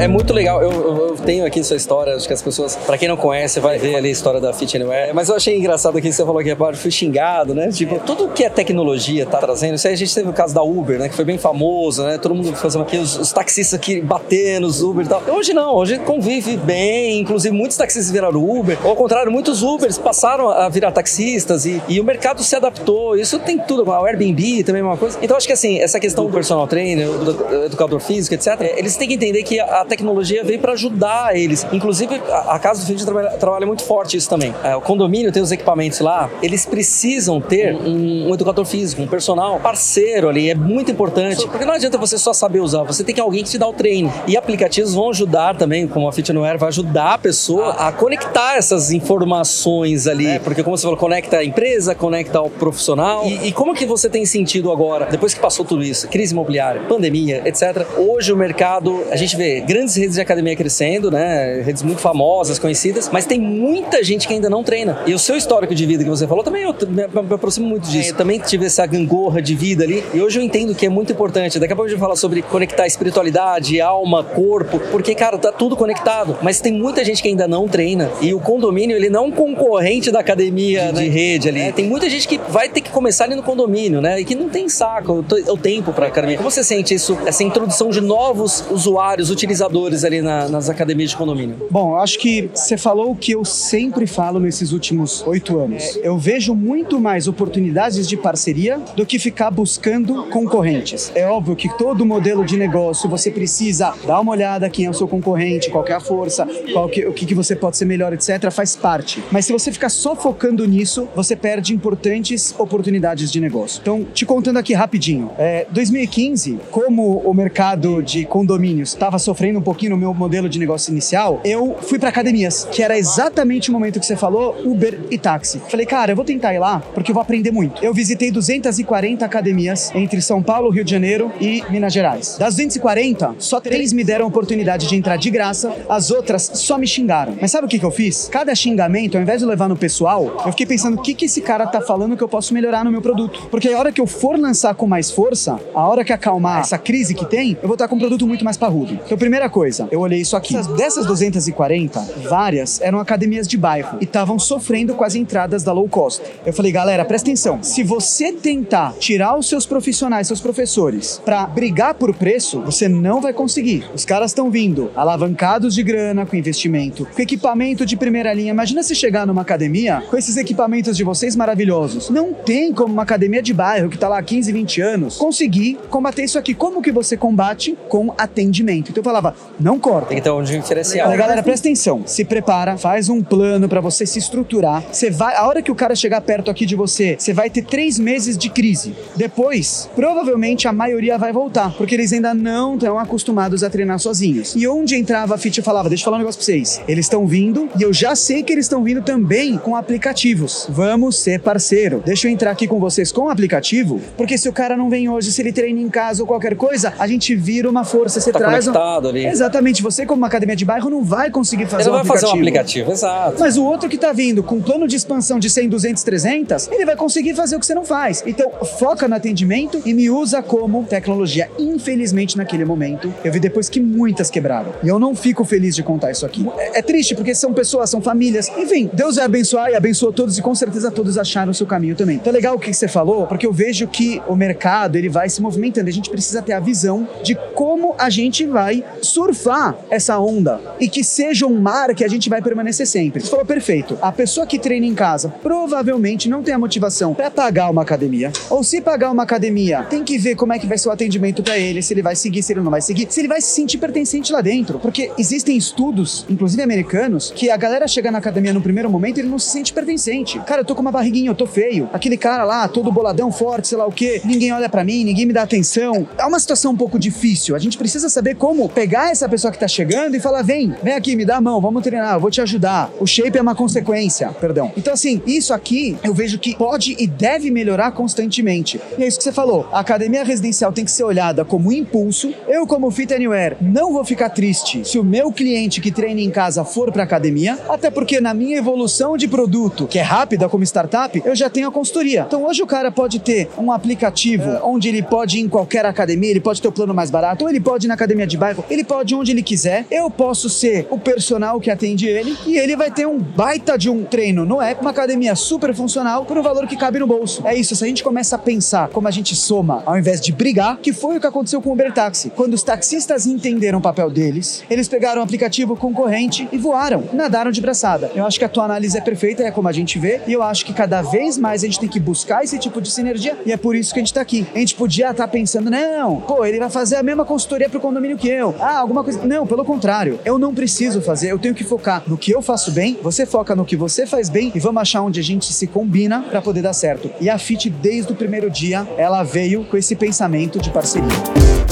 É 0.00 0.08
muito 0.08 0.32
legal. 0.32 0.62
Eu, 0.62 0.73
eu, 0.73 1.08
eu, 1.08 1.17
tenho 1.17 1.44
aqui 1.44 1.62
sua 1.62 1.76
história, 1.76 2.14
acho 2.14 2.26
que 2.26 2.32
as 2.32 2.41
pessoas, 2.41 2.75
pra 2.75 2.97
quem 2.97 3.06
não 3.06 3.17
conhece, 3.17 3.61
vai 3.61 3.79
ver 3.79 3.97
ali 3.97 4.08
a 4.08 4.12
história 4.12 4.41
da 4.41 4.52
Fit 4.52 4.76
Anywhere. 4.76 5.12
Mas 5.12 5.29
eu 5.29 5.37
achei 5.37 5.56
engraçado 5.56 6.00
que 6.00 6.11
você 6.11 6.25
falou 6.25 6.43
que 6.43 6.50
a 6.50 6.73
fui 6.75 6.91
xingado, 6.91 7.55
né? 7.55 7.69
Tipo, 7.69 7.99
tudo 8.00 8.29
que 8.29 8.44
é 8.44 8.49
tecnologia 8.49 9.26
tá 9.26 9.38
trazendo. 9.38 9.75
Isso 9.75 9.87
aí 9.87 9.94
a 9.94 9.97
gente 9.97 10.14
teve 10.14 10.29
o 10.29 10.32
caso 10.32 10.55
da 10.55 10.62
Uber, 10.62 10.99
né? 10.99 11.08
Que 11.08 11.14
foi 11.14 11.25
bem 11.25 11.37
famoso, 11.37 12.02
né? 12.02 12.17
Todo 12.17 12.35
mundo 12.35 12.55
fazendo 12.56 12.82
aqui, 12.82 12.97
os, 12.97 13.19
os 13.19 13.32
taxistas 13.32 13.79
aqui 13.79 14.00
batendo 14.00 14.67
os 14.67 14.82
Uber 14.82 15.05
e 15.05 15.08
tal. 15.08 15.23
Hoje 15.29 15.52
não, 15.52 15.75
hoje 15.75 15.99
convive 15.99 16.56
bem. 16.56 17.20
Inclusive, 17.20 17.55
muitos 17.55 17.76
taxistas 17.76 18.11
viraram 18.11 18.43
Uber. 18.43 18.79
Ou 18.82 18.91
ao 18.91 18.97
contrário, 18.97 19.31
muitos 19.31 19.62
Ubers 19.62 19.99
passaram 19.99 20.49
a 20.49 20.69
virar 20.69 20.93
taxistas 20.93 21.67
e, 21.67 21.82
e 21.88 22.00
o 22.00 22.05
mercado 22.05 22.43
se 22.43 22.56
adaptou. 22.56 23.17
Isso 23.17 23.38
tem 23.38 23.58
tudo. 23.58 23.88
O 23.88 24.05
Airbnb 24.05 24.64
também 24.64 24.81
é 24.81 24.85
uma 24.85 24.97
coisa. 24.97 25.19
Então, 25.20 25.37
acho 25.37 25.47
que 25.47 25.52
assim, 25.52 25.81
essa 25.81 26.00
questão 26.00 26.25
do 26.25 26.32
personal 26.32 26.67
trainer, 26.67 27.08
do 27.08 27.64
educador 27.64 28.00
físico, 28.00 28.35
etc., 28.35 28.73
eles 28.76 28.97
têm 28.97 29.08
que 29.08 29.14
entender 29.14 29.43
que 29.43 29.61
a 29.61 29.85
tecnologia 29.90 30.42
veio 30.42 30.58
para 30.58 30.72
ajudar 30.72 31.37
eles. 31.37 31.66
Inclusive, 31.72 32.20
a, 32.48 32.58
Casa 32.58 32.81
do 32.81 32.87
Fitness 32.87 33.04
trabalha, 33.04 33.31
trabalha, 33.31 33.66
muito 33.66 33.82
forte 33.82 34.16
isso 34.16 34.28
também. 34.28 34.54
É, 34.62 34.75
o 34.76 34.81
condomínio 34.81 35.32
tem 35.32 35.42
os 35.42 35.52
equipamentos 35.52 36.00
lá, 36.00 36.31
eles 36.42 36.64
precisam 36.64 37.40
ter 37.40 37.75
um, 37.75 38.28
um, 38.28 38.34
educador 38.34 38.64
físico, 38.64 39.02
um 39.02 39.06
personal 39.06 39.58
parceiro 39.60 40.28
ali, 40.28 40.50
é 40.50 40.54
muito 40.54 40.90
importante. 40.90 41.46
Porque 41.46 41.64
não 41.64 41.75
adianta 41.75 41.98
você 41.98 42.16
só 42.16 42.32
saber 42.32 42.60
usar, 42.60 42.84
você 42.84 43.02
tem 43.04 43.14
que 43.14 43.20
alguém 43.20 43.42
que 43.44 43.50
te 43.50 43.58
dá 43.58 43.66
o 43.66 43.72
treino. 43.72 44.12
E 44.26 44.37
aplicativos 44.37 44.94
vão 44.94 45.10
ajudar 45.10 45.56
também, 45.56 45.87
como 45.87 46.08
a 46.08 46.12
Fitness 46.12 46.58
vai 46.58 46.69
ajudar 46.69 47.14
a 47.14 47.19
pessoa 47.19 47.72
a 47.72 47.92
conectar 47.92 48.56
essas 48.56 48.92
informações 48.92 50.06
ali. 50.06 50.26
É, 50.26 50.38
porque 50.38 50.62
como 50.62 50.76
você 50.76 50.82
falou, 50.82 50.96
conecta 50.96 51.38
a 51.38 51.44
empresa, 51.44 51.94
conecta 51.94 52.38
ao 52.38 52.48
profissional. 52.48 53.26
E, 53.26 53.48
e 53.48 53.52
como 53.52 53.75
que 53.75 53.84
você 53.84 54.08
tem 54.08 54.25
sentido 54.25 54.70
agora, 54.70 55.06
depois 55.06 55.34
que 55.34 55.40
passou 55.40 55.64
tudo 55.64 55.82
isso, 55.82 56.08
crise 56.08 56.32
imobiliária, 56.32 56.82
pandemia, 56.88 57.42
etc. 57.44 57.87
Hoje 57.96 58.32
o 58.32 58.37
mercado, 58.37 59.04
a 59.10 59.16
gente 59.16 59.37
vê 59.37 59.60
grandes 59.60 59.80
grandes 59.81 59.97
redes 59.97 60.15
de 60.17 60.21
academia 60.21 60.55
crescendo, 60.55 61.11
né? 61.11 61.62
Redes 61.62 61.82
muito 61.82 62.00
famosas, 62.00 62.59
conhecidas, 62.59 63.09
mas 63.11 63.25
tem 63.25 63.41
muita 63.41 64.05
gente 64.05 64.29
que 64.29 64.35
ainda 64.35 64.50
não 64.50 64.62
treina. 64.62 65.03
E 65.06 65.15
o 65.15 65.19
seu 65.19 65.37
histórico 65.37 65.75
de 65.75 65.87
vida 65.87 66.05
que 66.05 66.11
você 66.11 66.27
falou 66.27 66.44
também, 66.44 66.65
eu 66.65 66.75
me, 66.87 67.23
me 67.23 67.35
aproximo 67.35 67.67
muito 67.67 67.88
disso. 67.88 68.09
É, 68.09 68.12
eu 68.12 68.17
também 68.17 68.38
tive 68.38 68.67
essa 68.67 68.85
gangorra 68.85 69.41
de 69.41 69.55
vida 69.55 69.85
ali 69.85 70.05
e 70.12 70.21
hoje 70.21 70.38
eu 70.38 70.43
entendo 70.43 70.75
que 70.75 70.85
é 70.85 70.88
muito 70.88 71.12
importante. 71.12 71.59
Daqui 71.59 71.73
a 71.73 71.77
pouco 71.77 71.87
a 71.87 71.88
gente 71.88 71.99
vai 71.99 72.06
falar 72.06 72.17
sobre 72.17 72.43
conectar 72.43 72.87
espiritualidade, 72.87 73.81
alma, 73.81 74.23
corpo, 74.23 74.79
porque, 74.91 75.15
cara, 75.15 75.38
tá 75.38 75.50
tudo 75.50 75.77
conectado. 75.77 76.37
Mas 76.43 76.61
tem 76.61 76.73
muita 76.73 77.05
gente 77.05 77.23
que 77.23 77.29
ainda 77.29 77.49
não 77.49 77.67
treina 77.67 78.11
e 78.21 78.35
o 78.35 78.41
condomínio, 78.41 78.97
ele 78.97 79.09
não 79.09 79.25
é 79.25 79.26
um 79.29 79.31
concorrente 79.31 80.11
da 80.11 80.21
academia 80.21 80.93
de, 80.93 81.00
de 81.00 81.09
rede 81.09 81.49
ali. 81.49 81.61
É, 81.61 81.73
tem 81.73 81.87
muita 81.87 82.11
gente 82.11 82.29
que 82.29 82.38
vai 82.49 82.69
ter 82.69 82.81
que 82.83 82.91
começar 82.91 83.25
ali 83.25 83.35
no 83.35 83.43
condomínio, 83.43 84.00
né? 84.00 84.21
E 84.21 84.25
que 84.25 84.35
não 84.35 84.49
tem 84.49 84.69
saco, 84.69 85.25
o 85.49 85.56
tempo 85.56 85.93
pra 85.93 86.09
academia. 86.09 86.37
Como 86.37 86.50
você 86.50 86.62
sente 86.62 86.94
isso, 86.94 87.19
essa 87.25 87.43
introdução 87.43 87.88
de 87.91 88.00
novos 88.00 88.65
usuários, 88.71 89.31
utilizadores 89.31 89.69
ali 90.05 90.22
na, 90.22 90.49
nas 90.49 90.69
academias 90.69 91.11
de 91.11 91.17
condomínio? 91.17 91.56
Bom, 91.70 91.96
acho 91.96 92.19
que 92.19 92.50
você 92.55 92.76
falou 92.76 93.12
o 93.12 93.17
que 93.17 93.32
eu 93.32 93.44
sempre 93.44 94.06
falo 94.06 94.40
nesses 94.40 94.72
últimos 94.72 95.22
oito 95.26 95.58
anos. 95.58 95.99
Eu 96.02 96.19
vejo 96.19 96.55
muito 96.55 97.00
mais 97.00 97.28
oportunidades 97.28 98.08
de 98.08 98.17
parceria 98.17 98.81
do 98.96 99.06
que 99.06 99.19
ficar 99.19 99.50
buscando 99.50 100.25
concorrentes. 100.25 101.12
É 101.14 101.26
óbvio 101.26 101.56
que 101.56 101.69
todo 101.76 102.05
modelo 102.05 102.44
de 102.44 102.56
negócio 102.56 103.08
você 103.08 103.31
precisa 103.31 103.94
dar 104.06 104.20
uma 104.20 104.32
olhada 104.32 104.69
quem 104.70 104.87
é 104.87 104.90
o 104.90 104.94
seu 104.94 105.06
concorrente, 105.06 105.70
qual 105.70 105.87
é 105.87 105.93
a 105.93 106.00
força, 106.00 106.46
qual 106.73 106.88
que, 106.88 107.06
o 107.06 107.12
que, 107.12 107.26
que 107.26 107.34
você 107.34 107.55
pode 107.55 107.76
ser 107.76 107.84
melhor, 107.84 108.12
etc. 108.12 108.50
Faz 108.50 108.76
parte. 108.76 109.23
Mas 109.31 109.46
se 109.46 109.52
você 109.52 109.73
ficar 109.73 109.88
só 109.88 110.14
focando 110.16 110.66
nisso, 110.66 111.08
você 111.14 111.37
perde 111.37 111.75
importantes 111.75 112.55
oportunidades 112.58 113.31
de 113.31 113.40
negócio. 113.40 113.81
Então, 113.81 114.06
te 114.12 114.25
contando 114.25 114.58
aqui 114.58 114.75
rapidinho. 114.75 115.31
É, 115.38 115.66
2015, 115.70 116.58
como 116.70 117.19
o 117.19 117.34
mercado 117.34 118.02
de 118.02 118.25
condomínios 118.25 118.90
estava 118.90 119.19
sofrendo 119.19 119.60
um 119.61 119.62
pouquinho 119.62 119.91
no 119.93 119.97
meu 119.97 120.12
modelo 120.12 120.49
de 120.49 120.59
negócio 120.59 120.91
inicial, 120.91 121.41
eu 121.45 121.77
fui 121.83 121.99
para 121.99 122.09
academias, 122.09 122.67
que 122.71 122.83
era 122.83 122.99
exatamente 122.99 123.71
o 123.71 123.73
momento 123.73 124.01
que 124.01 124.07
você 124.07 124.17
falou, 124.17 124.57
Uber 124.65 125.01
e 125.11 125.19
táxi. 125.19 125.61
Falei, 125.69 125.87
cara, 125.87 126.12
eu 126.12 126.17
vou 126.17 126.25
tentar 126.25 126.55
ir 126.55 126.59
lá 126.59 126.83
porque 126.95 127.11
eu 127.11 127.15
vou 127.15 127.23
aprender 127.23 127.51
muito. 127.51 127.85
Eu 127.85 127.93
visitei 127.95 128.31
240 128.31 129.25
academias 129.25 129.93
entre 129.95 130.21
São 130.21 130.43
Paulo, 130.43 130.71
Rio 130.71 130.85
de 130.85 130.91
Janeiro 130.91 131.31
e 131.41 131.62
Minas 131.71 131.93
Gerais. 131.93 132.37
Das 132.39 132.55
240, 132.55 133.37
só 133.39 133.61
três 133.61 133.93
me 133.93 134.03
deram 134.03 134.25
a 134.25 134.29
oportunidade 134.29 134.89
de 134.89 134.97
entrar 134.97 135.17
de 135.17 135.31
graça, 135.31 135.75
as 135.89 136.11
outras 136.11 136.50
só 136.55 136.79
me 136.79 136.87
xingaram. 136.87 137.37
Mas 137.40 137.50
sabe 137.50 137.67
o 137.67 137.69
que, 137.69 137.79
que 137.79 137.85
eu 137.85 137.90
fiz? 137.90 138.29
Cada 138.31 138.55
xingamento, 138.55 139.17
ao 139.17 139.23
invés 139.23 139.40
de 139.40 139.47
levar 139.47 139.69
no 139.69 139.76
pessoal, 139.76 140.43
eu 140.45 140.50
fiquei 140.52 140.67
pensando 140.67 140.99
o 140.99 141.02
que, 141.02 141.14
que 141.14 141.26
esse 141.26 141.40
cara 141.40 141.67
tá 141.67 141.81
falando 141.81 142.17
que 142.17 142.23
eu 142.23 142.29
posso 142.29 142.55
melhorar 142.55 142.85
no 142.85 142.90
meu 142.90 143.02
produto. 143.02 143.49
Porque 143.50 143.69
a 143.69 143.79
hora 143.79 143.93
que 143.93 144.00
eu 144.00 144.07
for 144.07 144.38
lançar 144.38 144.75
com 144.75 144.87
mais 144.87 145.11
força, 145.11 145.61
a 145.75 145.87
hora 145.87 146.05
que 146.05 146.12
acalmar 146.12 146.61
essa 146.61 146.79
crise 146.79 147.14
que 147.14 147.25
tem, 147.25 147.57
eu 147.62 147.69
vou 147.69 147.75
estar 147.75 147.88
com 147.88 147.97
um 147.97 147.99
produto 147.99 148.26
muito 148.26 148.45
mais 148.45 148.57
parrudo. 148.57 148.95
Então, 149.05 149.19
primeira 149.19 149.50
coisa, 149.50 149.88
eu 149.90 150.00
olhei 150.00 150.21
isso 150.21 150.37
aqui. 150.37 150.54
Dessas 150.76 151.07
240, 151.07 152.00
várias 152.28 152.80
eram 152.80 152.99
academias 152.99 153.47
de 153.47 153.59
bairro 153.59 153.99
e 154.00 154.04
estavam 154.04 154.38
sofrendo 154.38 154.95
com 154.95 155.04
as 155.04 155.14
entradas 155.14 155.62
da 155.62 155.73
low 155.73 155.88
cost. 155.88 156.23
Eu 156.47 156.52
falei, 156.52 156.73
galera, 156.73 157.04
presta 157.04 157.28
atenção. 157.28 157.62
Se 157.62 157.83
você 157.83 158.33
tentar 158.33 158.95
tirar 158.99 159.37
os 159.37 159.49
seus 159.49 159.66
profissionais, 159.66 160.26
seus 160.26 160.40
professores, 160.40 161.21
para 161.25 161.47
brigar 161.47 161.95
por 161.95 162.14
preço, 162.14 162.61
você 162.61 162.88
não 162.88 163.21
vai 163.21 163.33
conseguir. 163.33 163.85
Os 163.95 164.04
caras 164.04 164.30
estão 164.30 164.50
vindo 164.50 164.90
alavancados 164.97 165.75
de 165.75 165.83
grana, 165.83 166.25
com 166.25 166.37
investimento, 166.37 167.07
com 167.14 167.23
equipamento 167.23 167.85
de 167.85 167.97
primeira 167.97 168.33
linha. 168.33 168.50
Imagina 168.50 168.83
se 168.83 168.95
chegar 168.95 169.26
numa 169.26 169.42
academia 169.42 170.02
com 170.09 170.16
esses 170.16 170.37
equipamentos 170.37 170.97
de 170.97 171.04
vocês 171.04 171.37
maravilhosos. 171.37 172.11
Não 172.11 172.33
tem 172.33 172.73
como 172.73 172.92
uma 172.92 173.02
academia 173.02 173.42
de 173.42 173.52
bairro 173.52 173.88
que 173.88 173.99
tá 173.99 174.09
lá 174.09 174.19
há 174.19 174.23
15, 174.23 174.52
20 174.52 174.80
anos 174.80 175.16
conseguir 175.16 175.78
combater 175.90 176.25
isso 176.25 176.38
aqui. 176.38 176.54
Como 176.54 176.83
que 176.83 176.92
você 176.92 177.16
combate? 177.16 177.76
Com 177.88 178.12
atendimento. 178.16 178.90
Então 178.90 179.00
eu 179.00 179.04
falava, 179.04 179.29
Não 179.58 179.78
corta. 179.78 180.08
Tem 180.08 180.16
que 180.18 180.22
ter 180.22 180.30
um 180.30 180.42
diferencial. 180.42 181.08
Olha, 181.08 181.16
galera, 181.16 181.42
presta 181.42 181.68
atenção. 181.68 182.02
Se 182.06 182.25
prepara, 182.25 182.76
faz 182.76 183.08
um 183.08 183.22
plano 183.22 183.68
para 183.68 183.80
você 183.80 184.06
se 184.06 184.18
estruturar. 184.18 184.82
Você 184.90 185.10
vai, 185.10 185.34
a 185.37 185.46
hora 185.46 185.62
que 185.62 185.70
o 185.70 185.75
cara 185.75 185.94
chegar 185.94 186.20
perto 186.20 186.50
aqui 186.50 186.64
de 186.66 186.75
você, 186.75 187.16
você 187.18 187.32
vai 187.32 187.50
ter 187.50 187.62
três 187.62 187.99
meses 187.99 188.37
de 188.37 188.49
crise. 188.49 188.94
Depois, 189.16 189.88
provavelmente 189.94 190.66
a 190.66 190.72
maioria 190.72 191.18
vai 191.18 191.32
voltar, 191.32 191.72
porque 191.76 191.94
eles 191.94 192.12
ainda 192.12 192.32
não 192.34 192.75
estão 192.75 192.99
acostumados 192.99 193.62
a 193.62 193.70
treinar 193.70 193.99
sozinhos. 193.99 194.54
E 194.56 194.66
onde 194.66 194.96
entrava 194.96 195.34
a 195.34 195.38
Fit, 195.38 195.58
eu 195.58 195.64
falava, 195.64 195.88
deixa 195.88 196.02
eu 196.02 196.04
falar 196.06 196.16
um 196.16 196.20
negócio 196.20 196.38
pra 196.38 196.44
vocês. 196.46 196.80
Eles 196.88 197.06
estão 197.06 197.26
vindo 197.26 197.68
e 197.78 197.82
eu 197.82 197.92
já 197.92 198.14
sei 198.16 198.42
que 198.42 198.52
eles 198.52 198.64
estão 198.64 198.82
vindo 198.82 199.02
também 199.02 199.56
com 199.58 199.76
aplicativos. 199.76 200.66
Vamos 200.68 201.18
ser 201.18 201.40
parceiro. 201.40 202.02
Deixa 202.04 202.26
eu 202.28 202.32
entrar 202.32 202.50
aqui 202.50 202.66
com 202.66 202.78
vocês 202.80 203.12
com 203.12 203.22
o 203.22 203.28
aplicativo, 203.30 204.00
porque 204.16 204.38
se 204.38 204.49
o 204.49 204.52
cara 204.52 204.76
não 204.76 204.88
vem 204.88 205.08
hoje, 205.08 205.30
se 205.32 205.42
ele 205.42 205.52
treina 205.52 205.80
em 205.80 205.88
casa 205.88 206.22
ou 206.22 206.26
qualquer 206.26 206.56
coisa, 206.56 206.94
a 206.99 207.06
gente 207.06 207.34
vira 207.34 207.68
uma 207.68 207.84
força. 207.84 208.20
Você 208.20 208.30
Tá 208.32 208.38
traz 208.38 208.66
um... 208.68 208.72
conectado 208.72 209.08
ali. 209.27 209.33
Exatamente. 209.33 209.83
Você, 209.83 210.07
como 210.07 210.19
uma 210.21 210.27
academia 210.27 210.57
de 210.57 210.65
bairro, 210.65 210.91
não 210.91 211.03
vai 211.05 211.31
conseguir 211.31 211.67
fazer 211.67 211.85
Ele 211.85 211.91
um 211.91 211.93
vai 211.95 212.05
fazer 212.05 212.27
aplicativo. 212.27 212.37
um 212.37 212.41
aplicativo, 212.41 212.93
exato. 212.93 213.37
Mas 213.41 213.57
o 213.57 213.65
outro 213.65 213.89
que 213.89 213.99
tá 213.99 214.12
vindo 214.12 214.43
com 214.43 214.61
plano 214.61 214.87
de 214.87 214.97
expansão 214.97 215.39
de 215.39 215.49
100, 215.49 215.69
200, 215.69 216.03
300, 216.03 216.69
ele 216.71 216.85
vai 216.85 216.97
conseguir 216.97 217.35
fazer 217.35 217.57
o 217.57 217.61
que 217.61 217.67
você 217.67 217.75
não 217.75 217.85
faz. 217.85 218.23
Então, 218.27 218.50
foca 218.79 219.07
no 219.09 219.15
atendimento 219.15 219.81
e 219.85 219.93
me 219.95 220.11
usa 220.11 220.43
como 220.43 220.85
tecnologia. 220.85 221.50
Infelizmente, 221.59 222.37
naquele 222.37 222.65
momento, 222.65 223.12
eu 223.25 223.33
vi 223.33 223.41
depois 223.41 223.69
que 223.69 223.81
muitas 223.81 224.31
quebraram. 224.31 224.73
E 224.83 224.89
eu 224.89 224.99
não 224.99 225.15
fico 225.15 225.45
feliz 225.45 225.75
de 225.75 225.83
contar 225.83 226.11
isso 226.11 226.25
aqui. 226.27 226.47
É, 226.59 226.79
é 226.79 226.83
triste, 226.83 227.15
porque 227.15 227.35
são 227.35 227.53
pessoas, 227.53 227.91
são 227.91 228.00
famílias. 228.00 228.49
Enfim, 228.57 228.91
Deus 228.93 229.17
vai 229.17 229.25
abençoar 229.25 229.71
e 229.71 229.75
abençoou 229.75 230.12
todos 230.12 230.39
e 230.39 230.43
com 230.43 230.55
certeza 230.55 230.91
todos 230.91 231.19
acharam 231.19 231.50
o 231.50 231.55
seu 231.55 231.67
caminho 231.67 231.95
também. 231.95 232.17
Então, 232.17 232.31
é 232.33 232.35
legal 232.35 232.55
o 232.57 232.59
que 232.59 232.73
você 232.73 232.89
falou, 232.89 233.27
porque 233.27 233.47
eu 233.47 233.53
vejo 233.53 233.87
que 233.87 234.21
o 234.29 234.35
mercado, 234.37 234.97
ele 234.97 235.09
vai 235.09 235.29
se 235.29 235.41
movimentando. 235.41 235.89
A 235.89 235.93
gente 235.93 236.11
precisa 236.11 236.43
ter 236.43 236.53
a 236.53 236.61
visão 236.61 237.07
de 237.23 237.35
como 237.55 237.95
a 237.99 238.11
gente 238.11 238.47
vai 238.47 238.85
surfar 239.11 239.76
essa 239.90 240.19
onda 240.19 240.61
e 240.79 240.88
que 240.88 241.02
seja 241.02 241.47
um 241.47 241.61
mar 241.61 241.95
que 241.95 242.05
a 242.05 242.09
gente 242.09 242.29
vai 242.29 242.40
permanecer 242.40 242.87
sempre. 242.87 243.21
Você 243.21 243.31
falou 243.31 243.45
perfeito. 243.45 243.99
A 244.00 244.12
pessoa 244.12 244.47
que 244.47 244.59
treina 244.59 244.87
em 244.87 244.95
casa 244.95 245.29
provavelmente 245.43 246.29
não 246.29 246.43
tem 246.43 246.55
a 246.55 246.59
motivação 246.59 247.14
para 247.14 247.31
pagar 247.31 247.71
uma 247.71 247.83
academia, 247.83 248.33
ou 248.49 248.62
se 248.62 248.81
pagar 248.81 249.11
uma 249.11 249.23
academia, 249.23 249.83
tem 249.85 250.05
que 250.05 250.19
ver 250.19 250.35
como 250.35 250.52
é 250.52 250.59
que 250.59 250.67
vai 250.67 250.79
ser 250.79 250.88
o 250.88 250.93
atendimento 250.93 251.43
para 251.43 251.59
ele, 251.59 251.83
se 251.83 251.93
ele 251.93 252.02
vai 252.02 252.17
seguir, 252.17 252.43
se 252.43 252.52
ele 252.52 252.61
não 252.61 252.71
vai 252.71 252.81
seguir, 252.81 253.07
se 253.11 253.21
ele 253.21 253.29
vai 253.29 253.40
se 253.40 253.49
sentir 253.49 253.79
pertencente 253.79 254.33
lá 254.33 254.40
dentro, 254.40 254.79
porque 254.79 255.11
existem 255.19 255.57
estudos, 255.57 256.25
inclusive 256.29 256.62
americanos, 256.62 257.33
que 257.35 257.50
a 257.50 257.57
galera 257.57 257.87
chega 257.88 258.11
na 258.11 258.19
academia 258.19 258.52
no 258.52 258.61
primeiro 258.61 258.88
momento 258.88 259.19
ele 259.19 259.29
não 259.29 259.38
se 259.38 259.50
sente 259.50 259.73
pertencente. 259.73 260.38
Cara, 260.40 260.61
eu 260.61 260.64
tô 260.64 260.75
com 260.75 260.83
uma 260.83 260.93
barriguinha, 260.93 261.31
eu 261.31 261.35
tô 261.35 261.47
feio. 261.47 261.88
Aquele 261.93 262.17
cara 262.17 262.45
lá, 262.45 262.69
todo 262.69 262.93
boladão, 262.93 263.31
forte, 263.33 263.69
sei 263.69 263.79
lá 263.79 263.87
o 263.87 263.93
quê, 263.93 264.21
ninguém 264.25 264.52
olha 264.52 264.69
para 264.69 264.85
mim, 264.85 265.05
ninguém 265.05 265.26
me 265.26 265.33
dá 265.33 265.43
atenção. 265.43 266.07
É 266.19 266.25
uma 266.25 266.38
situação 266.38 266.73
um 266.73 266.76
pouco 266.76 266.99
difícil. 266.99 267.57
A 267.57 267.59
gente 267.59 267.79
precisa 267.79 268.09
saber 268.09 268.37
como 268.37 268.69
pegar 268.69 269.00
essa 269.09 269.28
pessoa 269.28 269.52
que 269.52 269.59
tá 269.59 269.69
chegando 269.69 270.16
e 270.16 270.21
falar: 270.21 270.42
vem, 270.42 270.75
vem 270.83 270.95
aqui, 270.95 271.16
me 271.16 271.25
dá 271.25 271.37
a 271.37 271.40
mão, 271.40 271.61
vamos 271.61 271.83
treinar, 271.83 272.14
eu 272.14 272.21
vou 272.21 272.30
te 272.30 272.40
ajudar. 272.40 272.90
O 272.99 273.07
shape 273.07 273.38
é 273.38 273.40
uma 273.40 273.54
consequência, 273.54 274.28
perdão. 274.40 274.73
Então, 274.76 274.92
assim, 274.92 275.23
isso 275.26 275.54
aqui 275.54 275.97
eu 276.02 276.12
vejo 276.12 276.38
que 276.38 276.57
pode 276.57 276.97
e 276.99 277.07
deve 277.07 277.50
melhorar 277.50 277.92
constantemente. 277.92 278.80
E 278.99 279.04
é 279.04 279.07
isso 279.07 279.19
que 279.19 279.25
você 279.25 279.33
falou. 279.33 279.69
A 279.73 279.80
academia 279.80 280.25
residencial 280.25 280.73
tem 280.73 280.85
que 280.85 280.90
ser 280.90 281.04
olhada 281.04 281.45
como 281.45 281.73
impulso. 281.73 282.35
Eu, 282.49 282.66
como 282.66 282.90
Fit 282.90 283.14
Anywhere, 283.14 283.57
não 283.61 283.92
vou 283.92 284.04
ficar 284.04 284.30
triste 284.30 284.85
se 284.85 284.99
o 284.99 285.04
meu 285.04 285.33
cliente 285.33 285.80
que 285.80 285.90
treina 285.90 286.21
em 286.21 286.30
casa 286.30 286.64
for 286.64 286.90
pra 286.92 287.04
academia, 287.04 287.59
até 287.69 287.90
porque 287.90 288.21
na 288.21 288.35
minha 288.35 288.59
evolução 288.59 289.16
de 289.16 289.28
produto, 289.28 289.87
que 289.87 289.99
é 289.99 290.02
rápida 290.02 290.49
como 290.49 290.64
startup, 290.64 291.23
eu 291.25 291.35
já 291.35 291.49
tenho 291.49 291.69
a 291.69 291.73
consultoria. 291.73 292.25
Então, 292.26 292.45
hoje 292.45 292.62
o 292.62 292.66
cara 292.66 292.90
pode 292.90 293.21
ter 293.21 293.49
um 293.57 293.71
aplicativo 293.73 294.50
onde 294.64 294.88
ele 294.88 295.02
pode 295.02 295.38
ir 295.38 295.42
em 295.42 295.49
qualquer 295.49 295.85
academia, 295.85 296.30
ele 296.30 296.40
pode 296.40 296.61
ter 296.61 296.69
o 296.69 296.73
plano 296.73 296.95
mais 296.95 297.11
barato, 297.11 297.45
ou 297.45 297.50
ele 297.50 297.61
pode 297.61 297.87
ir 297.87 297.88
na 297.88 297.95
academia 297.95 298.26
de 298.26 298.37
bairro, 298.37 298.64
ele 298.71 298.85
pode 298.90 299.14
onde 299.14 299.30
ele 299.30 299.42
quiser. 299.42 299.87
Eu 299.88 300.11
posso 300.11 300.50
ser 300.50 300.88
o 300.90 300.99
personal 300.99 301.61
que 301.61 301.70
atende 301.70 302.09
ele 302.09 302.37
e 302.44 302.59
ele 302.59 302.75
vai 302.75 302.90
ter 302.90 303.06
um 303.06 303.20
baita 303.20 303.78
de 303.78 303.88
um 303.88 304.02
treino 304.02 304.44
no 304.44 304.61
app, 304.61 304.80
uma 304.80 304.90
academia 304.90 305.37
super 305.37 305.73
funcional 305.73 306.25
por 306.25 306.37
um 306.37 306.42
valor 306.42 306.66
que 306.66 306.76
cabe 306.76 306.99
no 306.99 307.06
bolso. 307.06 307.47
É 307.47 307.54
isso, 307.54 307.76
se 307.76 307.85
a 307.85 307.87
gente 307.87 308.02
começa 308.02 308.35
a 308.35 308.38
pensar 308.38 308.88
como 308.88 309.06
a 309.06 309.12
gente 309.12 309.37
soma 309.37 309.85
ao 309.87 309.97
invés 309.97 310.20
de 310.20 310.32
brigar, 310.32 310.78
que 310.78 310.92
foi 310.92 311.18
o 311.18 311.20
que 311.20 311.26
aconteceu 311.28 311.62
com 311.62 311.70
o 311.70 311.73
Uber 311.73 311.92
Taxi. 311.92 312.30
Quando 312.30 312.54
os 312.54 312.64
taxistas 312.64 313.26
entenderam 313.26 313.78
o 313.78 313.80
papel 313.80 314.11
deles, 314.11 314.64
eles 314.68 314.88
pegaram 314.88 315.20
um 315.20 315.25
aplicativo 315.25 315.76
concorrente 315.76 316.49
e 316.50 316.59
voaram, 316.59 317.04
nadaram 317.12 317.52
de 317.52 317.61
braçada. 317.61 318.11
Eu 318.12 318.26
acho 318.26 318.40
que 318.40 318.44
a 318.44 318.49
tua 318.49 318.64
análise 318.64 318.99
é 318.99 319.00
perfeita, 319.00 319.44
é 319.44 319.52
como 319.52 319.68
a 319.68 319.73
gente 319.73 320.00
vê, 320.00 320.20
e 320.26 320.32
eu 320.32 320.42
acho 320.42 320.66
que 320.66 320.73
cada 320.73 321.00
vez 321.00 321.38
mais 321.38 321.62
a 321.62 321.66
gente 321.66 321.78
tem 321.78 321.88
que 321.88 322.00
buscar 322.00 322.42
esse 322.42 322.59
tipo 322.59 322.80
de 322.80 322.90
sinergia 322.90 323.38
e 323.47 323.52
é 323.52 323.56
por 323.56 323.76
isso 323.76 323.94
que 323.94 324.00
a 324.00 324.02
gente 324.02 324.12
tá 324.12 324.20
aqui. 324.20 324.44
A 324.52 324.59
gente 324.59 324.75
podia 324.75 325.12
estar 325.12 325.28
pensando, 325.28 325.70
não, 325.70 326.20
pô, 326.23 326.44
ele 326.44 326.59
vai 326.59 326.70
fazer 326.70 326.97
a 326.97 327.04
mesma 327.04 327.25
consultoria 327.25 327.68
pro 327.68 327.78
condomínio 327.78 328.18
que 328.18 328.28
eu. 328.28 328.52
Ah, 328.59 328.79
alguma 328.80 329.04
coisa. 329.04 329.25
Não, 329.25 329.46
pelo 329.46 329.64
contrário. 329.64 330.18
Eu 330.25 330.38
não 330.38 330.54
preciso 330.54 331.00
fazer, 331.00 331.30
eu 331.30 331.38
tenho 331.38 331.54
que 331.54 331.64
focar 331.64 332.02
no 332.06 332.16
que 332.16 332.30
eu 332.30 332.42
faço 332.42 332.70
bem, 332.72 332.99
você 333.02 333.26
foca 333.26 333.54
no 333.54 333.64
que 333.64 333.76
você 333.76 334.06
faz 334.06 334.28
bem 334.28 334.52
e 334.54 334.60
vamos 334.60 334.82
achar 334.82 335.02
onde 335.02 335.20
a 335.20 335.22
gente 335.22 335.52
se 335.52 335.66
combina 335.66 336.22
para 336.22 336.42
poder 336.42 336.62
dar 336.62 336.72
certo. 336.72 337.10
E 337.20 337.28
a 337.28 337.38
Fit, 337.38 337.68
desde 337.70 338.12
o 338.12 338.16
primeiro 338.16 338.50
dia, 338.50 338.87
ela 338.96 339.22
veio 339.22 339.64
com 339.64 339.76
esse 339.76 339.94
pensamento 339.94 340.58
de 340.58 340.70
parceria. 340.70 341.70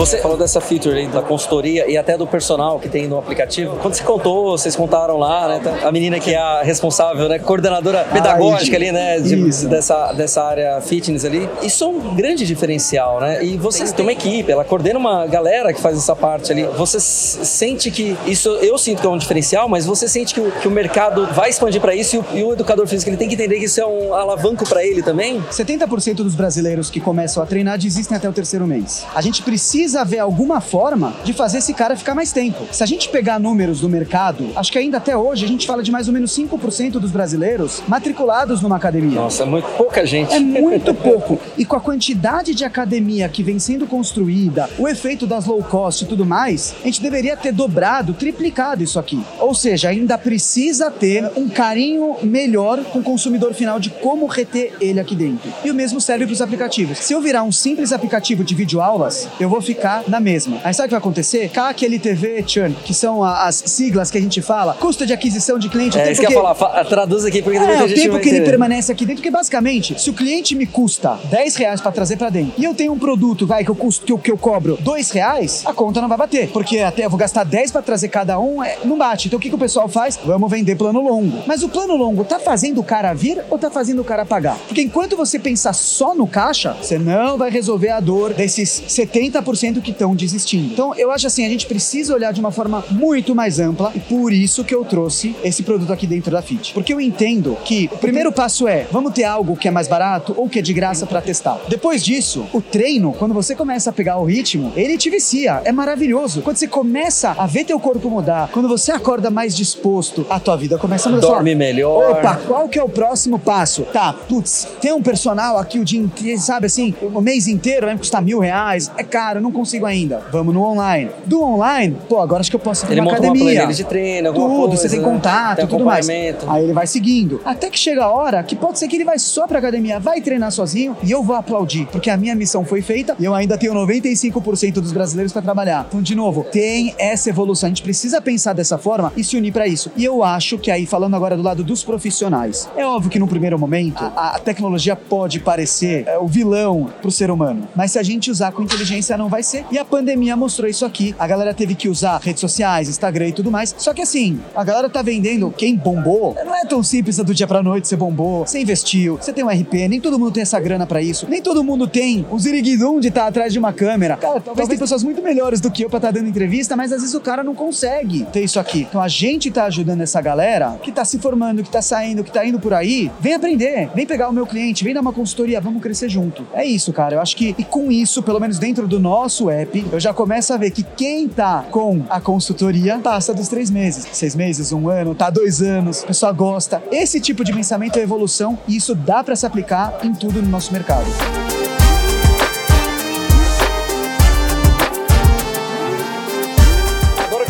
Você 0.00 0.16
falou 0.16 0.34
dessa 0.38 0.62
feature 0.62 0.96
aí 0.96 1.08
da 1.08 1.20
consultoria 1.20 1.86
e 1.86 1.98
até 1.98 2.16
do 2.16 2.26
personal 2.26 2.78
que 2.80 2.88
tem 2.88 3.06
no 3.06 3.18
aplicativo. 3.18 3.76
Quando 3.82 3.92
você 3.92 4.02
contou, 4.02 4.56
vocês 4.56 4.74
contaram 4.74 5.18
lá, 5.18 5.46
né? 5.46 5.60
tá- 5.62 5.86
A 5.86 5.92
menina 5.92 6.18
que 6.18 6.32
é 6.32 6.38
a 6.38 6.62
responsável, 6.62 7.28
né? 7.28 7.38
Coordenadora 7.38 8.04
pedagógica 8.10 8.78
ali, 8.78 8.90
né? 8.90 9.20
de- 9.20 9.66
dessa, 9.66 10.12
dessa 10.14 10.42
área 10.42 10.80
fitness 10.80 11.22
ali. 11.26 11.46
Isso 11.62 11.84
é 11.84 11.86
um 11.86 12.14
grande 12.14 12.46
diferencial, 12.46 13.20
né? 13.20 13.44
E 13.44 13.58
vocês 13.58 13.92
têm 13.92 14.02
uma 14.02 14.12
equipe, 14.12 14.50
ela 14.50 14.64
coordena 14.64 14.98
uma 14.98 15.26
galera 15.26 15.70
que 15.70 15.80
faz 15.82 15.98
essa 15.98 16.16
parte 16.16 16.50
ali. 16.50 16.64
Você 16.78 16.98
sente 16.98 17.90
que 17.90 18.16
isso, 18.24 18.48
eu 18.62 18.78
sinto 18.78 19.02
que 19.02 19.06
é 19.06 19.10
um 19.10 19.18
diferencial, 19.18 19.68
mas 19.68 19.84
você 19.84 20.08
sente 20.08 20.32
que 20.32 20.40
o, 20.40 20.50
que 20.50 20.66
o 20.66 20.70
mercado 20.70 21.26
vai 21.34 21.50
expandir 21.50 21.78
para 21.78 21.94
isso 21.94 22.16
e 22.16 22.18
o, 22.20 22.24
e 22.38 22.42
o 22.44 22.52
educador 22.54 22.86
físico 22.86 23.10
ele 23.10 23.18
tem 23.18 23.28
que 23.28 23.34
entender 23.34 23.58
que 23.58 23.66
isso 23.66 23.78
é 23.78 23.86
um 23.86 24.14
alavanco 24.14 24.66
para 24.66 24.82
ele 24.82 25.02
também? 25.02 25.42
70% 25.50 26.14
dos 26.14 26.34
brasileiros 26.34 26.88
que 26.88 27.00
começam 27.00 27.42
a 27.42 27.46
treinar 27.46 27.76
desistem 27.76 28.16
até 28.16 28.26
o 28.26 28.32
terceiro 28.32 28.66
mês. 28.66 29.04
A 29.14 29.20
gente 29.20 29.42
precisa 29.42 29.89
ver 30.04 30.18
alguma 30.18 30.60
forma 30.60 31.14
de 31.24 31.32
fazer 31.32 31.58
esse 31.58 31.74
cara 31.74 31.96
ficar 31.96 32.14
mais 32.14 32.32
tempo. 32.32 32.66
Se 32.72 32.82
a 32.82 32.86
gente 32.86 33.08
pegar 33.08 33.38
números 33.38 33.80
do 33.80 33.88
mercado, 33.88 34.50
acho 34.56 34.72
que 34.72 34.78
ainda 34.78 34.96
até 34.98 35.16
hoje 35.16 35.44
a 35.44 35.48
gente 35.48 35.66
fala 35.66 35.82
de 35.82 35.90
mais 35.90 36.08
ou 36.08 36.14
menos 36.14 36.36
5% 36.36 36.92
dos 36.92 37.10
brasileiros 37.10 37.82
matriculados 37.86 38.62
numa 38.62 38.76
academia. 38.76 39.20
Nossa, 39.20 39.42
é 39.42 39.46
muito 39.46 39.68
pouca 39.76 40.06
gente. 40.06 40.32
É 40.34 40.40
muito 40.40 40.92
pouco. 40.94 41.38
E 41.56 41.64
com 41.64 41.76
a 41.76 41.80
quantidade 41.80 42.54
de 42.54 42.64
academia 42.64 43.28
que 43.28 43.42
vem 43.42 43.58
sendo 43.58 43.86
construída, 43.86 44.68
o 44.78 44.88
efeito 44.88 45.26
das 45.26 45.46
low 45.46 45.62
cost 45.62 46.04
e 46.04 46.06
tudo 46.06 46.24
mais, 46.24 46.74
a 46.82 46.84
gente 46.84 47.02
deveria 47.02 47.36
ter 47.36 47.52
dobrado, 47.52 48.14
triplicado 48.14 48.82
isso 48.82 48.98
aqui. 48.98 49.20
Ou 49.38 49.54
seja, 49.54 49.88
ainda 49.88 50.16
precisa 50.16 50.90
ter 50.90 51.30
um 51.36 51.48
carinho 51.48 52.16
melhor 52.22 52.82
com 52.84 53.00
o 53.00 53.02
consumidor 53.02 53.54
final 53.54 53.80
de 53.80 53.90
como 53.90 54.26
reter 54.26 54.74
ele 54.80 55.00
aqui 55.00 55.14
dentro. 55.14 55.52
E 55.64 55.70
o 55.70 55.74
mesmo 55.74 56.00
serve 56.00 56.26
para 56.26 56.32
os 56.32 56.42
aplicativos. 56.42 56.98
Se 56.98 57.12
eu 57.12 57.20
virar 57.20 57.42
um 57.42 57.52
simples 57.52 57.92
aplicativo 57.92 58.44
de 58.44 58.54
videoaulas, 58.54 59.28
eu 59.38 59.48
vou 59.48 59.60
ficar 59.60 59.79
na 60.08 60.20
mesma. 60.20 60.58
Aí 60.64 60.72
sabe 60.74 60.86
o 60.86 60.88
que 60.88 60.94
vai 60.94 60.98
acontecer? 60.98 61.48
CAC, 61.50 61.84
LTV, 61.86 62.44
churn, 62.46 62.74
que 62.84 62.92
são 62.94 63.22
a- 63.24 63.46
as 63.46 63.56
siglas 63.66 64.10
que 64.10 64.18
a 64.18 64.20
gente 64.20 64.40
fala, 64.42 64.74
custo 64.74 65.06
de 65.06 65.12
aquisição 65.12 65.58
de 65.58 65.68
cliente, 65.68 65.96
o 65.96 66.00
É, 66.00 66.02
tempo 66.04 66.12
isso 66.12 66.20
que 66.20 66.26
eu 66.26 66.30
que- 66.30 66.34
ia 66.36 66.54
falar, 66.54 66.54
fa- 66.54 66.84
traduz 66.84 67.24
aqui 67.24 67.42
porque 67.42 67.58
é, 67.58 67.66
muita 67.66 67.84
o 67.84 67.88
gente 67.88 68.00
tempo 68.00 68.12
vai 68.14 68.20
que 68.22 68.28
ele 68.28 68.40
permanece 68.42 68.92
aqui 68.92 69.04
dentro, 69.04 69.22
porque 69.22 69.30
basicamente, 69.30 70.00
se 70.00 70.10
o 70.10 70.12
cliente 70.12 70.54
me 70.54 70.66
custa 70.66 71.18
10 71.30 71.54
reais 71.56 71.80
pra 71.80 71.90
trazer 71.92 72.16
pra 72.16 72.30
dentro 72.30 72.52
e 72.58 72.64
eu 72.64 72.74
tenho 72.74 72.92
um 72.92 72.98
produto, 72.98 73.46
vai, 73.46 73.64
que 73.64 73.70
eu, 73.70 73.74
custo, 73.74 74.04
que 74.06 74.12
eu, 74.12 74.18
que 74.18 74.30
eu 74.30 74.36
cobro 74.38 74.78
2 74.80 75.10
reais, 75.10 75.62
a 75.66 75.72
conta 75.72 76.00
não 76.00 76.08
vai 76.08 76.18
bater. 76.18 76.48
Porque 76.48 76.78
até 76.80 77.04
eu 77.04 77.10
vou 77.10 77.18
gastar 77.18 77.44
10 77.44 77.70
pra 77.70 77.82
trazer 77.82 78.08
cada 78.08 78.38
um, 78.38 78.62
é, 78.62 78.78
não 78.84 78.96
bate. 78.98 79.28
Então 79.28 79.38
o 79.38 79.40
que, 79.42 79.48
que 79.48 79.54
o 79.54 79.58
pessoal 79.58 79.88
faz? 79.88 80.18
Vamos 80.24 80.50
vender 80.50 80.76
plano 80.76 81.00
longo. 81.00 81.38
Mas 81.46 81.62
o 81.62 81.68
plano 81.68 81.94
longo 81.96 82.24
tá 82.24 82.38
fazendo 82.38 82.80
o 82.80 82.84
cara 82.84 83.12
vir 83.14 83.38
ou 83.50 83.58
tá 83.58 83.70
fazendo 83.70 84.00
o 84.00 84.04
cara 84.04 84.24
pagar? 84.24 84.56
Porque 84.66 84.82
enquanto 84.82 85.16
você 85.16 85.38
pensar 85.38 85.72
só 85.72 86.14
no 86.14 86.26
caixa, 86.26 86.76
você 86.80 86.98
não 86.98 87.36
vai 87.38 87.50
resolver 87.50 87.90
a 87.90 88.00
dor 88.00 88.32
desses 88.34 88.82
70% 88.88 89.69
que 89.82 89.90
estão 89.90 90.14
desistindo. 90.14 90.72
Então 90.72 90.94
eu 90.94 91.10
acho 91.10 91.26
assim, 91.26 91.44
a 91.44 91.48
gente 91.48 91.66
precisa 91.66 92.14
olhar 92.14 92.32
de 92.32 92.40
uma 92.40 92.50
forma 92.50 92.82
muito 92.90 93.34
mais 93.34 93.60
ampla 93.60 93.92
e 93.94 94.00
por 94.00 94.32
isso 94.32 94.64
que 94.64 94.74
eu 94.74 94.84
trouxe 94.84 95.36
esse 95.44 95.62
produto 95.62 95.92
aqui 95.92 96.06
dentro 96.06 96.30
da 96.30 96.40
Fit. 96.40 96.72
Porque 96.72 96.92
eu 96.92 97.00
entendo 97.00 97.56
que 97.64 97.90
o 97.92 97.98
primeiro 97.98 98.32
passo 98.32 98.66
é, 98.66 98.86
vamos 98.90 99.12
ter 99.12 99.24
algo 99.24 99.56
que 99.56 99.68
é 99.68 99.70
mais 99.70 99.86
barato 99.86 100.34
ou 100.36 100.48
que 100.48 100.58
é 100.58 100.62
de 100.62 100.72
graça 100.72 101.06
para 101.06 101.20
testar. 101.20 101.60
Depois 101.68 102.02
disso, 102.02 102.46
o 102.52 102.62
treino, 102.62 103.12
quando 103.12 103.34
você 103.34 103.54
começa 103.54 103.90
a 103.90 103.92
pegar 103.92 104.18
o 104.18 104.24
ritmo, 104.24 104.72
ele 104.74 104.96
te 104.96 105.10
vicia, 105.10 105.60
é 105.64 105.72
maravilhoso. 105.72 106.42
Quando 106.42 106.56
você 106.56 106.68
começa 106.68 107.34
a 107.36 107.46
ver 107.46 107.64
teu 107.64 107.78
corpo 107.78 108.08
mudar, 108.08 108.48
quando 108.52 108.68
você 108.68 108.92
acorda 108.92 109.30
mais 109.30 109.56
disposto, 109.56 110.26
a 110.30 110.40
tua 110.40 110.56
vida 110.56 110.78
começa 110.78 111.08
a 111.08 111.12
mudar. 111.12 111.26
Dorme 111.26 111.54
melhor. 111.54 112.12
Opa, 112.12 112.36
qual 112.46 112.68
que 112.68 112.78
é 112.78 112.82
o 112.82 112.88
próximo 112.88 113.38
passo? 113.38 113.82
Tá, 113.92 114.12
putz, 114.12 114.66
tem 114.80 114.92
um 114.92 115.02
personal 115.02 115.58
aqui 115.58 115.78
o 115.78 115.84
dia 115.84 116.00
inteiro, 116.00 116.40
sabe 116.40 116.66
assim, 116.66 116.94
o 117.02 117.20
mês 117.20 117.48
inteiro 117.48 117.86
vai 117.86 117.94
me 117.94 117.98
custar 117.98 118.22
mil 118.22 118.38
reais, 118.38 118.90
é 118.96 119.02
caro, 119.02 119.40
não 119.40 119.49
não 119.50 119.58
consigo 119.58 119.84
ainda. 119.86 120.22
Vamos 120.32 120.54
no 120.54 120.62
online. 120.62 121.10
Do 121.26 121.42
online, 121.42 121.96
pô, 122.08 122.20
agora 122.20 122.40
acho 122.40 122.50
que 122.50 122.56
eu 122.56 122.60
posso 122.60 122.86
Ele 122.86 123.00
uma 123.00 123.10
uma 123.10 123.18
academia. 123.18 123.54
planilha 123.60 123.74
de 123.74 123.84
treino, 123.84 124.28
alguma 124.28 124.48
Tudo, 124.48 124.68
coisa, 124.68 124.82
você 124.82 124.88
tem 124.88 124.98
né? 125.00 125.04
contato, 125.04 125.56
Tem 125.58 125.66
tudo 125.66 125.84
mais. 125.84 126.08
Aí 126.08 126.64
ele 126.64 126.72
vai 126.72 126.86
seguindo. 126.86 127.40
Até 127.44 127.68
que 127.68 127.78
chega 127.78 128.04
a 128.04 128.10
hora 128.10 128.42
que 128.42 128.54
pode 128.56 128.78
ser 128.78 128.88
que 128.88 128.96
ele 128.96 129.04
vai 129.04 129.18
só 129.18 129.46
pra 129.46 129.58
academia, 129.58 129.98
vai 129.98 130.20
treinar 130.20 130.50
sozinho 130.52 130.96
e 131.02 131.10
eu 131.10 131.22
vou 131.22 131.34
aplaudir, 131.36 131.86
porque 131.86 132.08
a 132.10 132.16
minha 132.16 132.34
missão 132.34 132.64
foi 132.64 132.82
feita 132.82 133.14
e 133.18 133.24
eu 133.24 133.34
ainda 133.34 133.58
tenho 133.58 133.74
95% 133.74 134.74
dos 134.74 134.92
brasileiros 134.92 135.32
pra 135.32 135.42
trabalhar. 135.42 135.86
Então, 135.88 136.00
de 136.02 136.14
novo, 136.14 136.44
tem 136.44 136.94
essa 136.98 137.28
evolução. 137.30 137.66
A 137.66 137.70
gente 137.70 137.82
precisa 137.82 138.20
pensar 138.20 138.52
dessa 138.52 138.78
forma 138.78 139.12
e 139.16 139.24
se 139.24 139.36
unir 139.36 139.52
pra 139.52 139.66
isso. 139.66 139.90
E 139.96 140.04
eu 140.04 140.22
acho 140.22 140.58
que 140.58 140.70
aí, 140.70 140.86
falando 140.86 141.14
agora 141.16 141.36
do 141.36 141.42
lado 141.42 141.62
dos 141.64 141.82
profissionais, 141.82 142.68
é 142.76 142.84
óbvio 142.84 143.10
que 143.10 143.18
no 143.18 143.26
primeiro 143.26 143.58
momento 143.58 144.02
a, 144.02 144.36
a 144.36 144.38
tecnologia 144.38 144.94
pode 144.96 145.40
parecer 145.40 146.04
é, 146.06 146.18
o 146.18 146.26
vilão 146.26 146.88
pro 147.00 147.10
ser 147.10 147.30
humano, 147.30 147.68
mas 147.74 147.92
se 147.92 147.98
a 147.98 148.02
gente 148.02 148.30
usar 148.30 148.52
com 148.52 148.62
inteligência, 148.62 149.16
não 149.16 149.28
vai 149.28 149.39
ser. 149.42 149.64
E 149.70 149.78
a 149.78 149.84
pandemia 149.84 150.36
mostrou 150.36 150.68
isso 150.68 150.84
aqui. 150.84 151.14
A 151.18 151.26
galera 151.26 151.54
teve 151.54 151.74
que 151.74 151.88
usar 151.88 152.18
redes 152.18 152.40
sociais, 152.40 152.88
Instagram 152.88 153.28
e 153.28 153.32
tudo 153.32 153.50
mais. 153.50 153.74
Só 153.78 153.92
que 153.92 154.02
assim, 154.02 154.40
a 154.54 154.64
galera 154.64 154.88
tá 154.88 155.02
vendendo 155.02 155.52
quem 155.56 155.76
bombou. 155.76 156.34
Não 156.44 156.54
é 156.54 156.64
tão 156.64 156.82
simples 156.82 157.16
do 157.16 157.34
dia 157.34 157.46
pra 157.46 157.62
noite 157.62 157.88
você 157.88 157.96
bombou, 157.96 158.46
você 158.46 158.60
investiu, 158.60 159.16
você 159.16 159.32
tem 159.32 159.44
um 159.44 159.48
RP, 159.48 159.88
nem 159.88 160.00
todo 160.00 160.18
mundo 160.18 160.32
tem 160.32 160.42
essa 160.42 160.58
grana 160.60 160.86
pra 160.86 161.02
isso. 161.02 161.26
Nem 161.28 161.42
todo 161.42 161.62
mundo 161.62 161.86
tem 161.86 162.26
o 162.30 162.38
ziriguidum 162.38 163.00
de 163.00 163.08
estar 163.08 163.26
atrás 163.26 163.52
de 163.52 163.58
uma 163.58 163.72
câmera. 163.72 164.16
Cara, 164.16 164.40
talvez 164.40 164.68
tem 164.68 164.78
pessoas 164.78 165.02
muito 165.02 165.22
melhores 165.22 165.60
do 165.60 165.70
que 165.70 165.84
eu 165.84 165.90
pra 165.90 165.98
estar 165.98 166.10
dando 166.10 166.28
entrevista, 166.28 166.76
mas 166.76 166.92
às 166.92 167.00
vezes 167.00 167.14
o 167.14 167.20
cara 167.20 167.42
não 167.42 167.54
consegue 167.54 168.24
ter 168.32 168.42
isso 168.42 168.58
aqui. 168.58 168.86
Então 168.88 169.00
a 169.00 169.08
gente 169.08 169.50
tá 169.50 169.64
ajudando 169.64 170.00
essa 170.00 170.20
galera 170.20 170.78
que 170.82 170.92
tá 170.92 171.04
se 171.04 171.18
formando, 171.18 171.62
que 171.62 171.70
tá 171.70 171.82
saindo, 171.82 172.24
que 172.24 172.32
tá 172.32 172.44
indo 172.44 172.58
por 172.58 172.72
aí. 172.72 173.10
Vem 173.20 173.34
aprender, 173.34 173.90
vem 173.94 174.06
pegar 174.06 174.28
o 174.28 174.32
meu 174.32 174.46
cliente, 174.46 174.84
vem 174.84 174.94
dar 174.94 175.00
uma 175.00 175.12
consultoria, 175.12 175.60
vamos 175.60 175.82
crescer 175.82 176.08
junto. 176.08 176.46
É 176.52 176.64
isso, 176.64 176.92
cara. 176.92 177.16
Eu 177.16 177.20
acho 177.20 177.36
que, 177.36 177.54
e 177.58 177.64
com 177.64 177.90
isso, 177.90 178.22
pelo 178.22 178.40
menos 178.40 178.58
dentro 178.58 178.86
do 178.86 178.98
nosso 178.98 179.29
app, 179.50 179.86
eu 179.92 180.00
já 180.00 180.12
começo 180.12 180.52
a 180.52 180.56
ver 180.56 180.70
que 180.70 180.82
quem 180.82 181.28
tá 181.28 181.64
com 181.70 182.02
a 182.10 182.20
consultoria 182.20 182.98
passa 182.98 183.32
dos 183.32 183.48
três 183.48 183.70
meses. 183.70 184.06
Seis 184.12 184.34
meses, 184.34 184.72
um 184.72 184.88
ano, 184.88 185.14
tá 185.14 185.30
dois 185.30 185.62
anos, 185.62 186.02
a 186.02 186.06
pessoa 186.06 186.32
gosta. 186.32 186.82
Esse 186.90 187.20
tipo 187.20 187.44
de 187.44 187.52
pensamento 187.52 187.98
é 187.98 188.02
evolução 188.02 188.58
e 188.66 188.76
isso 188.76 188.94
dá 188.94 189.22
pra 189.22 189.36
se 189.36 189.46
aplicar 189.46 190.00
em 190.02 190.12
tudo 190.12 190.42
no 190.42 190.48
nosso 190.48 190.72
mercado. 190.72 191.06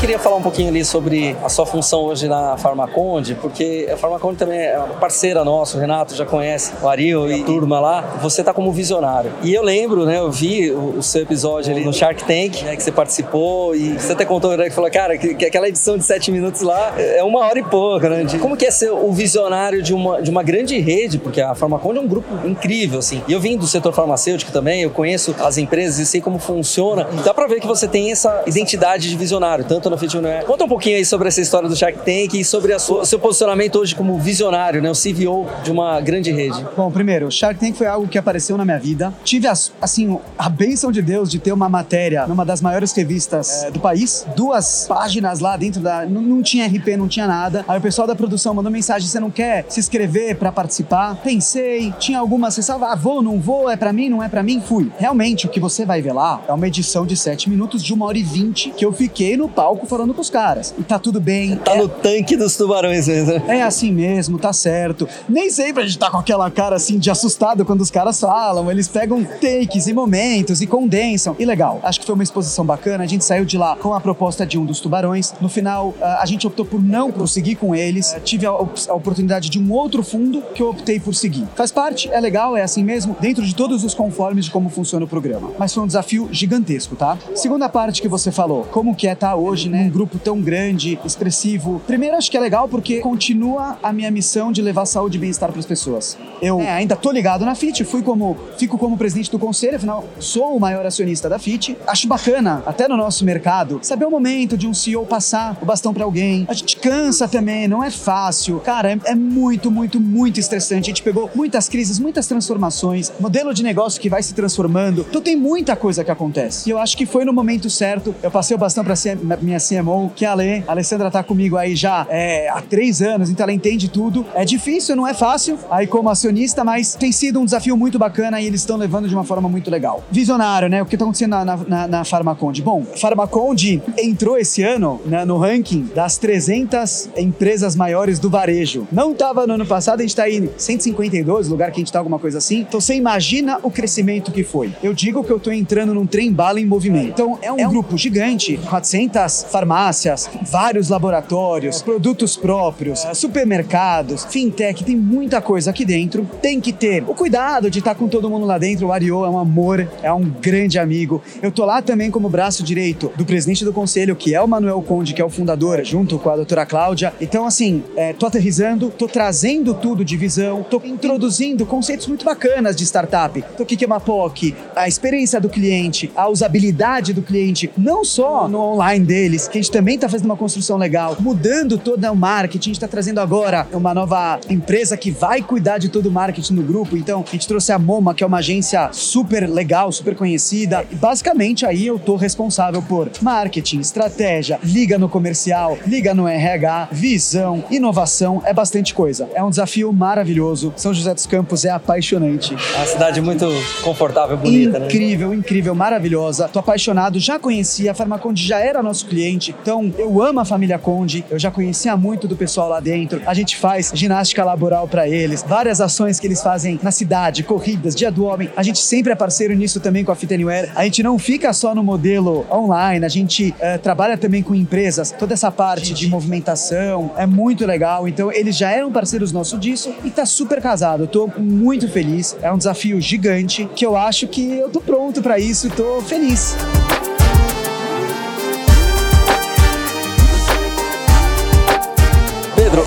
Queria 0.00 0.18
falar 0.18 0.36
um 0.36 0.42
pouquinho 0.42 0.70
ali 0.70 0.82
sobre 0.82 1.36
a 1.44 1.48
sua 1.50 1.66
função 1.66 2.00
hoje 2.04 2.26
na 2.26 2.56
Farmaconde, 2.56 3.34
porque 3.34 3.86
a 3.92 3.98
Farmaconde 3.98 4.38
também 4.38 4.58
é 4.58 4.78
parceira 4.98 5.44
nossa, 5.44 5.76
o 5.76 5.80
Renato 5.80 6.14
já 6.14 6.24
conhece, 6.24 6.72
o 6.82 6.88
Ariel 6.88 7.30
e 7.30 7.42
a 7.42 7.44
turma 7.44 7.78
lá. 7.78 8.00
Você 8.22 8.42
tá 8.42 8.54
como 8.54 8.72
visionário. 8.72 9.30
E 9.42 9.52
eu 9.52 9.62
lembro, 9.62 10.06
né, 10.06 10.16
eu 10.18 10.30
vi 10.30 10.70
o, 10.70 10.96
o 10.98 11.02
seu 11.02 11.20
episódio 11.22 11.70
ali 11.70 11.84
no 11.84 11.92
Shark 11.92 12.24
Tank, 12.24 12.62
né, 12.64 12.76
que 12.76 12.82
você 12.82 12.90
participou 12.90 13.76
e 13.76 13.98
você 13.98 14.12
até 14.12 14.24
contou, 14.24 14.56
né, 14.56 14.70
que 14.70 14.74
falou, 14.74 14.90
cara, 14.90 15.18
que, 15.18 15.34
que 15.34 15.44
aquela 15.44 15.68
edição 15.68 15.98
de 15.98 16.04
sete 16.04 16.32
minutos 16.32 16.62
lá 16.62 16.94
é 16.98 17.22
uma 17.22 17.40
hora 17.40 17.58
e 17.58 17.62
pouca, 17.62 18.08
né? 18.08 18.24
de- 18.24 18.38
como 18.38 18.56
que 18.56 18.64
é 18.64 18.70
ser 18.70 18.90
o 18.90 19.12
visionário 19.12 19.82
de 19.82 19.92
uma, 19.92 20.22
de 20.22 20.30
uma 20.30 20.42
grande 20.42 20.78
rede, 20.78 21.18
porque 21.18 21.42
a 21.42 21.54
Farmaconde 21.54 21.98
é 21.98 22.00
um 22.00 22.08
grupo 22.08 22.46
incrível, 22.48 23.00
assim. 23.00 23.22
E 23.28 23.32
eu 23.34 23.40
vim 23.40 23.54
do 23.54 23.66
setor 23.66 23.92
farmacêutico 23.92 24.50
também, 24.50 24.80
eu 24.82 24.90
conheço 24.90 25.36
as 25.40 25.58
empresas 25.58 25.98
e 25.98 26.06
sei 26.06 26.22
como 26.22 26.38
funciona. 26.38 27.06
Dá 27.22 27.34
pra 27.34 27.46
ver 27.46 27.60
que 27.60 27.66
você 27.66 27.86
tem 27.86 28.10
essa 28.10 28.44
identidade 28.46 29.10
de 29.10 29.14
visionário, 29.16 29.62
tanto 29.62 29.89
na 29.90 29.96
Fit 29.98 30.16
Uné. 30.16 30.42
Conta 30.44 30.64
um 30.64 30.68
pouquinho 30.68 30.96
aí 30.96 31.04
sobre 31.04 31.28
essa 31.28 31.40
história 31.40 31.68
do 31.68 31.76
Shark 31.76 31.98
Tank 31.98 32.34
e 32.34 32.44
sobre 32.44 32.74
o 32.74 33.04
seu 33.04 33.18
posicionamento 33.18 33.76
hoje 33.78 33.94
como 33.94 34.18
visionário, 34.18 34.80
né? 34.80 34.90
O 34.90 34.94
CVO 34.94 35.46
de 35.62 35.70
uma 35.70 36.00
grande 36.00 36.30
rede. 36.30 36.64
Bom, 36.76 36.90
primeiro, 36.90 37.26
o 37.26 37.30
Shark 37.30 37.58
Tank 37.60 37.74
foi 37.76 37.86
algo 37.86 38.06
que 38.08 38.16
apareceu 38.18 38.56
na 38.56 38.64
minha 38.64 38.78
vida. 38.78 39.12
Tive, 39.24 39.46
as- 39.46 39.72
assim, 39.80 40.18
a 40.38 40.48
bênção 40.48 40.90
de 40.92 41.02
Deus 41.02 41.30
de 41.30 41.38
ter 41.38 41.52
uma 41.52 41.68
matéria 41.68 42.26
numa 42.26 42.44
das 42.44 42.60
maiores 42.60 42.92
revistas 42.92 43.64
eh, 43.64 43.70
do 43.70 43.80
país. 43.80 44.26
Duas 44.36 44.86
páginas 44.88 45.40
lá 45.40 45.56
dentro 45.56 45.80
da... 45.80 46.06
Não, 46.06 46.20
não 46.22 46.42
tinha 46.42 46.66
RP, 46.66 46.96
não 46.96 47.08
tinha 47.08 47.26
nada. 47.26 47.64
Aí 47.68 47.78
o 47.78 47.82
pessoal 47.82 48.06
da 48.06 48.14
produção 48.14 48.54
mandou 48.54 48.70
mensagem, 48.70 49.08
você 49.08 49.18
não 49.20 49.30
quer 49.30 49.64
se 49.68 49.80
inscrever 49.80 50.36
pra 50.36 50.52
participar? 50.52 51.16
Pensei, 51.16 51.92
tinha 51.98 52.18
algumas 52.18 52.56
ressalvas, 52.56 52.90
ah, 52.90 52.94
vou, 52.94 53.22
não 53.22 53.38
vou, 53.40 53.70
é 53.70 53.76
pra 53.76 53.92
mim, 53.92 54.08
não 54.08 54.22
é 54.22 54.28
pra 54.28 54.42
mim? 54.42 54.60
Fui. 54.60 54.90
Realmente, 54.98 55.46
o 55.46 55.48
que 55.48 55.58
você 55.60 55.84
vai 55.84 56.02
ver 56.02 56.12
lá 56.12 56.40
é 56.48 56.52
uma 56.52 56.66
edição 56.66 57.06
de 57.06 57.16
7 57.16 57.48
minutos 57.48 57.82
de 57.82 57.92
uma 57.94 58.06
hora 58.06 58.18
e 58.18 58.22
20 58.22 58.70
que 58.70 58.84
eu 58.84 58.92
fiquei 58.92 59.36
no 59.36 59.48
palco 59.48 59.79
falando 59.86 60.14
com 60.14 60.20
os 60.20 60.30
caras. 60.30 60.74
E 60.78 60.82
tá 60.82 60.98
tudo 60.98 61.20
bem. 61.20 61.56
Tá 61.56 61.74
é- 61.74 61.78
no 61.78 61.88
tanque 61.88 62.36
dos 62.36 62.56
tubarões 62.56 63.08
mesmo. 63.08 63.32
é 63.48 63.62
assim 63.62 63.92
mesmo, 63.92 64.38
tá 64.38 64.52
certo. 64.52 65.08
Nem 65.28 65.50
sempre 65.50 65.82
a 65.82 65.86
gente 65.86 65.98
tá 65.98 66.10
com 66.10 66.18
aquela 66.18 66.50
cara 66.50 66.76
assim 66.76 66.98
de 66.98 67.10
assustado 67.10 67.64
quando 67.64 67.80
os 67.80 67.90
caras 67.90 68.20
falam. 68.20 68.70
Eles 68.70 68.88
pegam 68.88 69.24
takes 69.24 69.86
e 69.86 69.92
momentos 69.92 70.60
e 70.60 70.66
condensam. 70.66 71.34
E 71.38 71.44
legal, 71.44 71.80
acho 71.82 72.00
que 72.00 72.06
foi 72.06 72.14
uma 72.14 72.24
exposição 72.24 72.64
bacana. 72.64 73.04
A 73.04 73.06
gente 73.06 73.24
saiu 73.24 73.44
de 73.44 73.56
lá 73.56 73.76
com 73.76 73.94
a 73.94 74.00
proposta 74.00 74.46
de 74.46 74.58
um 74.58 74.64
dos 74.64 74.80
tubarões. 74.80 75.32
No 75.40 75.48
final, 75.48 75.94
ah, 76.00 76.18
a 76.22 76.26
gente 76.26 76.46
optou 76.46 76.64
por 76.64 76.82
não 76.82 77.10
prosseguir 77.10 77.56
com 77.56 77.74
eles. 77.74 78.12
Ah, 78.14 78.20
Tive 78.20 78.46
a, 78.46 78.50
a 78.50 78.94
oportunidade 78.94 79.48
de 79.50 79.58
um 79.58 79.72
outro 79.72 80.02
fundo 80.02 80.42
que 80.54 80.62
eu 80.62 80.68
optei 80.70 81.00
por 81.00 81.14
seguir. 81.14 81.46
Faz 81.54 81.72
parte, 81.72 82.08
é 82.12 82.20
legal, 82.20 82.56
é 82.56 82.62
assim 82.62 82.84
mesmo, 82.84 83.16
dentro 83.20 83.44
de 83.44 83.54
todos 83.54 83.82
os 83.84 83.94
conformes 83.94 84.44
de 84.44 84.50
como 84.50 84.68
funciona 84.68 85.04
o 85.04 85.08
programa. 85.08 85.50
Mas 85.58 85.72
foi 85.72 85.82
um 85.82 85.86
desafio 85.86 86.28
gigantesco, 86.30 86.94
tá? 86.96 87.16
Segunda 87.34 87.68
parte 87.68 88.02
que 88.02 88.08
você 88.08 88.30
falou, 88.30 88.64
como 88.70 88.94
que 88.94 89.08
é 89.08 89.12
estar 89.12 89.34
hoje, 89.36 89.68
né? 89.70 89.84
Um 89.84 89.90
grupo 89.90 90.18
tão 90.18 90.40
grande, 90.40 90.98
expressivo. 91.04 91.80
Primeiro, 91.86 92.16
acho 92.16 92.30
que 92.30 92.36
é 92.36 92.40
legal 92.40 92.68
porque 92.68 93.00
continua 93.00 93.78
a 93.82 93.92
minha 93.92 94.10
missão 94.10 94.52
de 94.52 94.60
levar 94.60 94.86
saúde 94.86 95.16
e 95.16 95.20
bem-estar 95.20 95.50
para 95.50 95.60
as 95.60 95.66
pessoas. 95.66 96.18
Eu 96.42 96.60
é, 96.60 96.70
ainda 96.70 96.96
tô 96.96 97.10
ligado 97.10 97.44
na 97.44 97.54
FIT, 97.54 97.84
fui 97.84 98.02
como, 98.02 98.36
fico 98.58 98.78
como 98.78 98.96
presidente 98.96 99.30
do 99.30 99.38
conselho, 99.38 99.76
afinal, 99.76 100.04
sou 100.18 100.56
o 100.56 100.60
maior 100.60 100.84
acionista 100.84 101.28
da 101.28 101.38
FIT. 101.38 101.76
Acho 101.86 102.08
bacana, 102.08 102.62
até 102.66 102.88
no 102.88 102.96
nosso 102.96 103.24
mercado, 103.24 103.78
saber 103.82 104.04
o 104.04 104.10
momento 104.10 104.56
de 104.56 104.66
um 104.66 104.74
CEO 104.74 105.06
passar 105.06 105.56
o 105.60 105.64
bastão 105.64 105.92
para 105.92 106.04
alguém. 106.04 106.46
A 106.48 106.54
gente 106.54 106.76
cansa 106.76 107.28
também, 107.28 107.68
não 107.68 107.84
é 107.84 107.90
fácil. 107.90 108.60
Cara, 108.60 108.92
é, 108.92 108.98
é 109.04 109.14
muito, 109.14 109.70
muito, 109.70 110.00
muito 110.00 110.40
estressante. 110.40 110.90
A 110.90 110.92
gente 110.92 111.02
pegou 111.02 111.30
muitas 111.34 111.68
crises, 111.68 111.98
muitas 111.98 112.26
transformações, 112.26 113.12
modelo 113.20 113.52
de 113.54 113.62
negócio 113.62 114.00
que 114.00 114.08
vai 114.08 114.22
se 114.22 114.34
transformando. 114.34 115.06
Então 115.08 115.20
tem 115.20 115.36
muita 115.36 115.76
coisa 115.76 116.02
que 116.02 116.10
acontece. 116.10 116.68
E 116.68 116.72
eu 116.72 116.78
acho 116.78 116.96
que 116.96 117.06
foi 117.06 117.24
no 117.24 117.32
momento 117.32 117.68
certo. 117.70 118.14
Eu 118.22 118.30
passei 118.30 118.54
o 118.54 118.58
bastão 118.58 118.84
para 118.84 118.94
minha 119.40 119.59
CMO, 119.60 120.10
que 120.14 120.24
é 120.24 120.28
a 120.28 120.32
Alê. 120.32 120.62
A 120.66 120.72
Alessandra 120.72 121.10
tá 121.10 121.22
comigo 121.22 121.56
aí 121.56 121.76
já 121.76 122.06
é, 122.08 122.48
há 122.48 122.60
três 122.60 123.02
anos, 123.02 123.30
então 123.30 123.44
ela 123.44 123.52
entende 123.52 123.88
tudo. 123.88 124.26
É 124.34 124.44
difícil, 124.44 124.96
não 124.96 125.06
é 125.06 125.14
fácil, 125.14 125.58
aí 125.70 125.86
como 125.86 126.08
acionista, 126.08 126.64
mas 126.64 126.94
tem 126.94 127.12
sido 127.12 127.40
um 127.40 127.44
desafio 127.44 127.76
muito 127.76 127.98
bacana 127.98 128.40
e 128.40 128.46
eles 128.46 128.60
estão 128.60 128.76
levando 128.76 129.08
de 129.08 129.14
uma 129.14 129.24
forma 129.24 129.48
muito 129.48 129.70
legal. 129.70 130.02
Visionário, 130.10 130.68
né? 130.68 130.82
O 130.82 130.86
que 130.86 130.96
tá 130.96 131.04
acontecendo 131.04 131.30
na, 131.30 131.44
na, 131.44 131.88
na, 131.88 132.04
Farmaconde? 132.04 132.62
Bom, 132.62 132.84
Farmaconde 132.96 133.82
entrou 133.98 134.38
esse 134.38 134.62
ano 134.62 135.00
né, 135.04 135.24
no 135.24 135.38
ranking 135.38 135.88
das 135.94 136.16
300 136.18 137.10
empresas 137.16 137.76
maiores 137.76 138.18
do 138.18 138.30
varejo. 138.30 138.86
Não 138.90 139.14
tava 139.14 139.46
no 139.46 139.54
ano 139.54 139.66
passado, 139.66 140.00
a 140.00 140.02
gente 140.02 140.16
tá 140.16 140.24
aí 140.24 140.38
em 140.38 140.50
152, 140.56 141.48
lugar 141.48 141.70
que 141.70 141.76
a 141.76 141.80
gente 141.80 141.92
tá 141.92 141.98
alguma 141.98 142.18
coisa 142.18 142.38
assim. 142.38 142.60
Então 142.60 142.80
você 142.80 142.94
imagina 142.94 143.58
o 143.62 143.70
crescimento 143.70 144.32
que 144.32 144.42
foi. 144.42 144.72
Eu 144.82 144.94
digo 144.94 145.22
que 145.22 145.30
eu 145.30 145.38
tô 145.38 145.50
entrando 145.50 145.94
num 145.94 146.06
trem 146.06 146.32
bala 146.32 146.60
em 146.60 146.66
movimento. 146.66 147.10
Então 147.10 147.38
é 147.42 147.52
um 147.52 147.68
grupo 147.68 147.96
gigante, 147.96 148.58
400 148.68 149.46
farmácias, 149.50 150.30
vários 150.50 150.88
laboratórios, 150.88 151.82
produtos 151.82 152.36
próprios, 152.36 153.04
eh, 153.04 153.14
supermercados, 153.14 154.24
fintech, 154.24 154.84
tem 154.84 154.96
muita 154.96 155.40
coisa 155.40 155.70
aqui 155.70 155.84
dentro. 155.84 156.28
Tem 156.40 156.60
que 156.60 156.72
ter 156.72 157.02
o 157.06 157.14
cuidado 157.14 157.70
de 157.70 157.80
estar 157.80 157.94
com 157.94 158.08
todo 158.08 158.30
mundo 158.30 158.46
lá 158.46 158.58
dentro. 158.58 158.86
O 158.86 158.92
Ariô 158.92 159.24
é 159.24 159.30
um 159.30 159.38
amor, 159.38 159.88
é 160.02 160.12
um 160.12 160.24
grande 160.24 160.78
amigo. 160.78 161.22
Eu 161.42 161.50
tô 161.50 161.64
lá 161.64 161.82
também 161.82 162.10
como 162.10 162.28
braço 162.28 162.62
direito 162.62 163.12
do 163.16 163.24
presidente 163.24 163.64
do 163.64 163.72
conselho, 163.72 164.16
que 164.16 164.34
é 164.34 164.40
o 164.40 164.46
Manuel 164.46 164.80
Conde, 164.82 165.12
que 165.14 165.20
é 165.20 165.24
o 165.24 165.30
fundador, 165.30 165.84
junto 165.84 166.18
com 166.18 166.30
a 166.30 166.36
doutora 166.36 166.64
Cláudia. 166.64 167.12
Então, 167.20 167.46
assim, 167.46 167.82
é, 167.96 168.12
tô 168.12 168.26
aterrizando, 168.26 168.90
tô 168.90 169.08
trazendo 169.08 169.74
tudo 169.74 170.04
de 170.04 170.16
visão, 170.16 170.62
tô 170.62 170.80
introduzindo 170.84 171.66
conceitos 171.66 172.06
muito 172.06 172.24
bacanas 172.24 172.76
de 172.76 172.84
startup. 172.84 173.38
Então, 173.38 173.64
o 173.64 173.66
que 173.66 173.84
é 173.84 173.86
uma 173.86 174.00
POC? 174.00 174.54
A 174.76 174.86
experiência 174.86 175.40
do 175.40 175.48
cliente, 175.48 176.10
a 176.14 176.28
usabilidade 176.28 177.12
do 177.12 177.22
cliente, 177.22 177.70
não 177.76 178.04
só 178.04 178.48
no 178.48 178.60
online 178.60 179.04
que 179.48 179.58
a 179.58 179.60
gente 179.60 179.70
também 179.70 179.98
tá 179.98 180.08
fazendo 180.08 180.26
uma 180.26 180.36
construção 180.36 180.76
legal, 180.76 181.16
mudando 181.20 181.78
todo 181.78 182.00
o 182.10 182.16
marketing, 182.16 182.70
a 182.70 182.72
gente 182.72 182.80
tá 182.80 182.88
trazendo 182.88 183.20
agora 183.20 183.66
uma 183.72 183.94
nova 183.94 184.40
empresa 184.48 184.96
que 184.96 185.10
vai 185.10 185.42
cuidar 185.42 185.78
de 185.78 185.88
todo 185.88 186.06
o 186.06 186.10
marketing 186.10 186.54
no 186.54 186.62
grupo. 186.62 186.96
Então, 186.96 187.24
a 187.26 187.30
gente 187.30 187.46
trouxe 187.46 187.72
a 187.72 187.78
Moma, 187.78 188.14
que 188.14 188.24
é 188.24 188.26
uma 188.26 188.38
agência 188.38 188.88
super 188.92 189.48
legal, 189.48 189.92
super 189.92 190.14
conhecida. 190.14 190.84
E 190.90 190.94
basicamente 190.94 191.66
aí 191.66 191.86
eu 191.86 191.98
tô 191.98 192.16
responsável 192.16 192.82
por 192.82 193.10
marketing, 193.20 193.80
estratégia, 193.80 194.58
liga 194.62 194.98
no 194.98 195.08
comercial, 195.08 195.78
liga 195.86 196.14
no 196.14 196.26
RH, 196.26 196.88
visão, 196.90 197.64
inovação, 197.70 198.42
é 198.44 198.52
bastante 198.52 198.94
coisa. 198.94 199.28
É 199.34 199.42
um 199.42 199.50
desafio 199.50 199.92
maravilhoso. 199.92 200.72
São 200.76 200.92
José 200.92 201.14
dos 201.14 201.26
Campos 201.26 201.64
é 201.64 201.70
apaixonante. 201.70 202.54
É 202.74 202.76
uma 202.78 202.86
cidade 202.86 203.20
muito 203.20 203.46
confortável, 203.82 204.36
bonita, 204.36 204.78
né? 204.78 204.86
incrível, 204.86 205.34
incrível, 205.34 205.74
maravilhosa. 205.74 206.48
Tô 206.48 206.58
apaixonado, 206.58 207.18
já 207.18 207.38
conhecia, 207.38 207.92
a 207.92 207.94
Farmaconde 207.94 208.46
já 208.46 208.58
era 208.58 208.82
nosso 208.82 209.06
cliente. 209.06 209.29
Ambiente. 209.30 209.54
Então, 209.62 209.92
eu 209.96 210.20
amo 210.22 210.40
a 210.40 210.44
família 210.44 210.78
Conde, 210.78 211.24
eu 211.30 211.38
já 211.38 211.50
conhecia 211.50 211.96
muito 211.96 212.26
do 212.26 212.36
pessoal 212.36 212.68
lá 212.68 212.80
dentro. 212.80 213.22
A 213.26 213.34
gente 213.34 213.56
faz 213.56 213.92
ginástica 213.94 214.44
laboral 214.44 214.88
para 214.88 215.08
eles, 215.08 215.44
várias 215.46 215.80
ações 215.80 216.18
que 216.18 216.26
eles 216.26 216.42
fazem 216.42 216.78
na 216.82 216.90
cidade, 216.90 217.42
corridas, 217.42 217.94
dia 217.94 218.10
do 218.10 218.24
homem. 218.24 218.50
A 218.56 218.62
gente 218.62 218.78
sempre 218.78 219.12
é 219.12 219.14
parceiro 219.14 219.54
nisso 219.54 219.80
também 219.80 220.04
com 220.04 220.12
a 220.12 220.14
Fit 220.14 220.34
Anywhere. 220.34 220.70
A 220.74 220.84
gente 220.84 221.02
não 221.02 221.18
fica 221.18 221.52
só 221.52 221.74
no 221.74 221.82
modelo 221.82 222.46
online, 222.50 223.04
a 223.04 223.08
gente 223.08 223.50
uh, 223.50 223.78
trabalha 223.78 224.18
também 224.18 224.42
com 224.42 224.54
empresas, 224.54 225.12
toda 225.12 225.34
essa 225.34 225.50
parte 225.50 225.94
de 225.94 226.08
movimentação 226.08 227.12
é 227.16 227.26
muito 227.26 227.66
legal. 227.66 228.08
Então, 228.08 228.32
eles 228.32 228.56
já 228.56 228.70
eram 228.70 228.90
parceiros 228.90 229.32
nossos 229.32 229.58
disso 229.60 229.94
e 230.04 230.10
tá 230.10 230.26
super 230.26 230.60
casado. 230.60 231.04
Eu 231.04 231.08
tô 231.08 231.30
muito 231.38 231.88
feliz. 231.88 232.36
É 232.42 232.50
um 232.52 232.58
desafio 232.58 233.00
gigante 233.00 233.68
que 233.74 233.84
eu 233.84 233.96
acho 233.96 234.26
que 234.26 234.58
eu 234.58 234.68
tô 234.70 234.80
pronto 234.80 235.22
para 235.22 235.38
isso 235.38 235.66
e 235.66 235.70
tô 235.70 236.00
feliz. 236.00 236.56